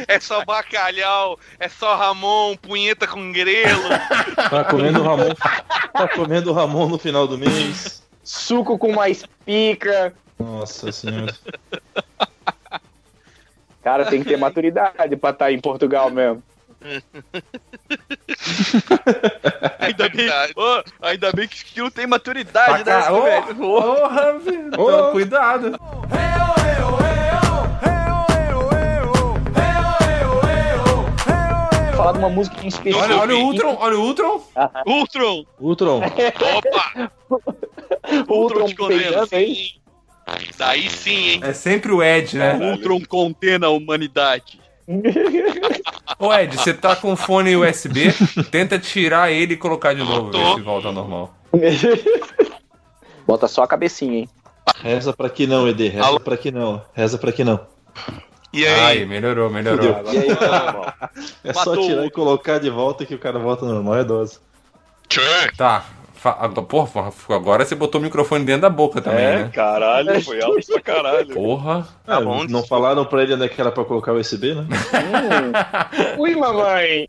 [0.08, 3.84] É só bacalhau, é só Ramon, punheta com grelo.
[4.50, 5.32] Tá comendo Ramon.
[5.92, 8.02] Tá comendo Ramon no final do mês.
[8.24, 10.12] Suco com mais pica.
[10.36, 11.32] Nossa senhora.
[13.84, 16.42] Cara, tem que ter maturidade pra estar em Portugal mesmo.
[19.78, 20.28] Ainda bem.
[20.56, 23.54] Ô, ainda bem que esquilo tem maturidade, né, Ô, velho?
[23.54, 24.68] Porra, velho.
[24.68, 25.78] Então, Cuidado.
[31.86, 33.02] Vou falar de uma música em específico.
[33.04, 34.42] Olha, olha o Ultron, olha o Ultron.
[34.86, 35.44] Ultron!
[35.58, 36.00] Ultron.
[36.56, 37.10] Opa!
[38.28, 39.26] O Ultron te condena.
[39.26, 39.70] peidando aí.
[40.56, 41.40] Daí sim, hein?
[41.42, 42.54] É sempre o Ed, né?
[42.72, 44.60] Ultron condena a humanidade.
[46.18, 48.12] Ô Ed, você tá com fone USB,
[48.50, 51.34] tenta tirar ele e colocar de novo, ver se volta ao normal.
[53.26, 54.28] Bota só a cabecinha, hein?
[54.82, 55.88] Reza pra que não, Ed.
[55.88, 56.20] Reza Alô?
[56.20, 56.82] pra que não.
[56.94, 57.60] Reza pra que não.
[58.52, 58.98] E aí?
[58.98, 60.02] Aí, melhorou, melhorou.
[60.12, 60.84] E aí, irmão?
[61.42, 63.96] É só Matou tirar o- e colocar de volta que o cara volta ao normal,
[63.96, 64.38] é dose.
[65.56, 65.84] Tá.
[66.26, 69.50] Ah, Porra, agora você botou o microfone dentro da boca também, É, né?
[69.52, 71.34] caralho, foi alto pra caralho.
[71.34, 71.86] Porra.
[72.06, 74.66] Ah, bom, não falaram pra ele onde é que era pra colocar o USB, né?
[74.66, 75.52] Hum.
[76.18, 77.06] Ui, mamãe.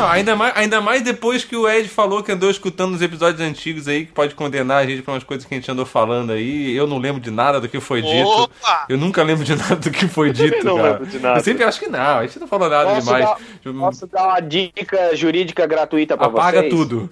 [0.00, 3.40] Não, ainda mais, ainda mais depois que o Ed falou que andou escutando os episódios
[3.40, 6.32] antigos aí, que pode condenar a gente por umas coisas que a gente andou falando
[6.32, 6.74] aí.
[6.74, 8.28] Eu não lembro de nada do que foi dito.
[8.28, 8.86] Opa!
[8.88, 10.92] Eu nunca lembro de nada do que foi dito, não cara.
[10.92, 11.38] lembro de nada.
[11.38, 13.24] Eu sempre acho que não, a gente não falou nada Posso demais.
[13.24, 13.38] dar,
[13.78, 16.72] posso dar uma dica jurídica gratuita pra Apaga vocês?
[16.72, 17.10] tudo.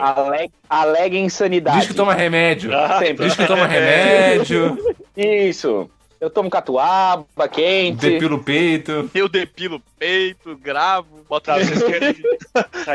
[0.00, 0.50] Ale...
[0.68, 1.78] Alega insanidade.
[1.78, 2.70] Diz que toma remédio.
[2.74, 2.98] Ah.
[3.18, 4.76] Diz que toma remédio,
[5.16, 5.88] Isso.
[6.20, 8.00] Eu tomo catuaba quente.
[8.08, 9.10] depila o peito.
[9.14, 11.46] Eu depilo o peito, gravo, boto.
[11.50, 11.58] Tá,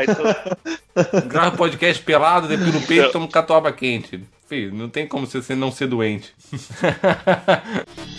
[0.04, 4.20] então, Grava podcast pelado, depila o peito, toma um catuaba quente.
[4.48, 6.34] Filho, não tem como você não ser doente.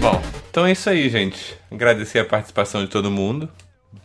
[0.00, 0.20] Bom,
[0.50, 1.56] então é isso aí, gente.
[1.70, 3.48] Agradecer a participação de todo mundo.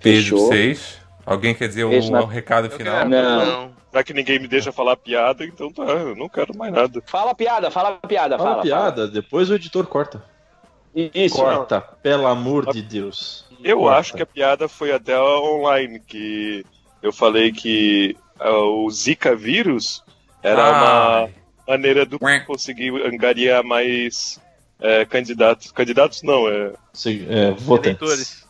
[0.03, 0.47] Beijo pra Fechou.
[0.47, 0.97] vocês.
[1.25, 3.07] Alguém quer dizer um, na- um recado final?
[3.07, 3.71] Não.
[3.95, 7.01] Já que ninguém me deixa falar piada, então tá, eu não quero mais nada.
[7.05, 8.61] Fala piada, fala piada, Fala fala.
[8.61, 10.19] piada, depois o editor corta.
[10.19, 11.09] fala.
[11.13, 11.35] Isso.
[11.37, 13.45] Corta, pelo amor de Deus.
[13.63, 13.99] Eu Corta.
[13.99, 16.65] acho que a piada foi até online, que
[17.01, 20.03] eu falei que ah, o Zika vírus
[20.43, 21.23] era Ah.
[21.25, 21.29] uma
[21.67, 24.39] maneira do conseguir angariar mais
[24.79, 25.71] é, candidatos.
[25.71, 28.45] Candidatos não, é Se- é, votantes.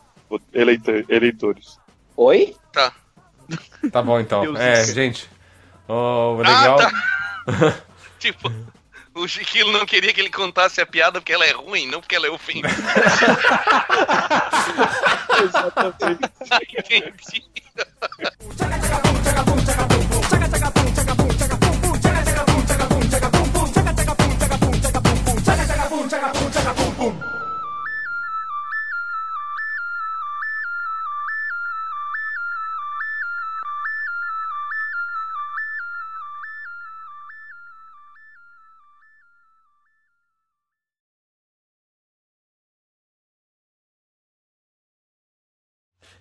[0.52, 1.04] eleitores.
[1.08, 1.78] eleitores.
[2.16, 2.54] Oi?
[3.92, 4.42] Tá bom então.
[4.42, 5.30] Deus é, gente.
[5.88, 6.78] Ó, legal.
[6.80, 7.74] Ah,
[8.18, 8.50] Tipo,
[9.14, 12.16] o Chiquilo não queria que ele contasse a piada porque ela é ruim, não porque
[12.16, 12.68] ela é ofensiva.
[16.78, 17.44] Entendi.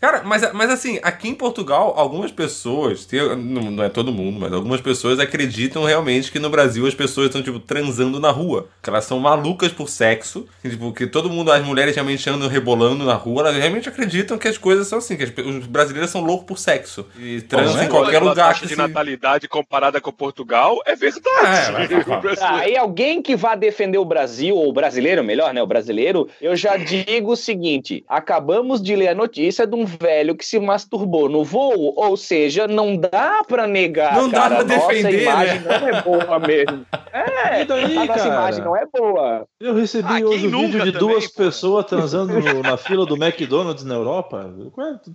[0.06, 3.08] Cara, mas, mas assim, aqui em Portugal, algumas pessoas,
[3.40, 7.26] não, não é todo mundo, mas algumas pessoas acreditam realmente que no Brasil as pessoas
[7.28, 8.68] estão, tipo, transando na rua.
[8.84, 10.48] Que elas são malucas por sexo.
[10.62, 13.42] Que, tipo, que todo mundo, as mulheres realmente andam rebolando na rua.
[13.42, 16.60] Elas realmente acreditam que as coisas são assim, que as os brasileiros são loucos por
[16.60, 17.08] sexo.
[17.18, 22.42] E transam em qualquer lugar taxa que de natalidade comparada com Portugal é É, verdade.
[22.42, 25.64] Ah, aí alguém que vá defender o Brasil, ou o brasileiro, melhor, né?
[25.64, 29.95] O brasileiro, eu já digo o seguinte: acabamos de ler a notícia de um um
[30.00, 34.56] velho que se masturbou no voo, ou seja, não dá pra negar, Não dá cara,
[34.56, 35.80] pra a nossa defender, imagem né?
[35.80, 36.86] não é boa mesmo.
[37.16, 38.28] É, E daí, a nossa cara?
[38.28, 39.48] imagem não é boa.
[39.60, 41.44] Eu recebi Ah, hoje um vídeo de também, duas pô?
[41.44, 44.54] pessoas transando na fila do McDonald's na Europa.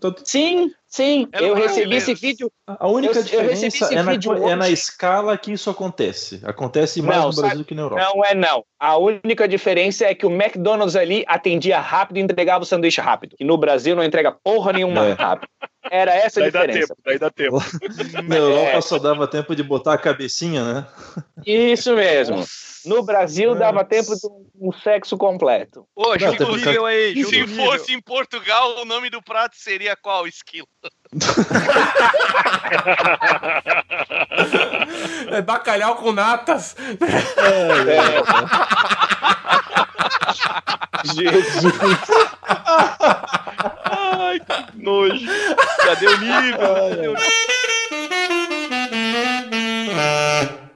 [0.00, 2.50] Tá- tá- Sim, sim, É eu recebi esse vídeo.
[2.66, 6.40] A única Eu- eu diferença esse é na, é na escala que isso acontece.
[6.44, 8.02] Acontece mais Não, no sabe- Brasil que na Europa.
[8.02, 8.64] Não é não.
[8.78, 13.36] A única diferença é que o McDonald's ali atendia rápido e entregava o sanduíche rápido.
[13.40, 15.12] E no Brasil não entrega porra nenhuma É.
[15.12, 15.48] rápido.
[15.90, 16.88] Era essa a Daí dá diferença.
[16.88, 17.58] tempo, daí dá tempo.
[18.28, 18.80] Na Europa É.
[18.80, 20.86] só dava tempo de botar a cabecinha, né?
[21.46, 22.44] Isso mesmo.
[22.84, 24.26] No Brasil dava tempo de
[24.60, 25.86] um- sexo completo.
[25.94, 27.64] Ô, jogo tem que nível aí, Se nível.
[27.66, 30.26] fosse em Portugal, o nome do prato seria qual?
[30.26, 30.66] Esquilo.
[35.30, 36.74] É bacalhau com natas.
[41.04, 41.72] Jesus.
[43.84, 45.26] Ai, que nojo.
[45.84, 46.58] Cadê o nível?
[46.58, 47.16] Cadê o nível?
[49.98, 50.69] Ah.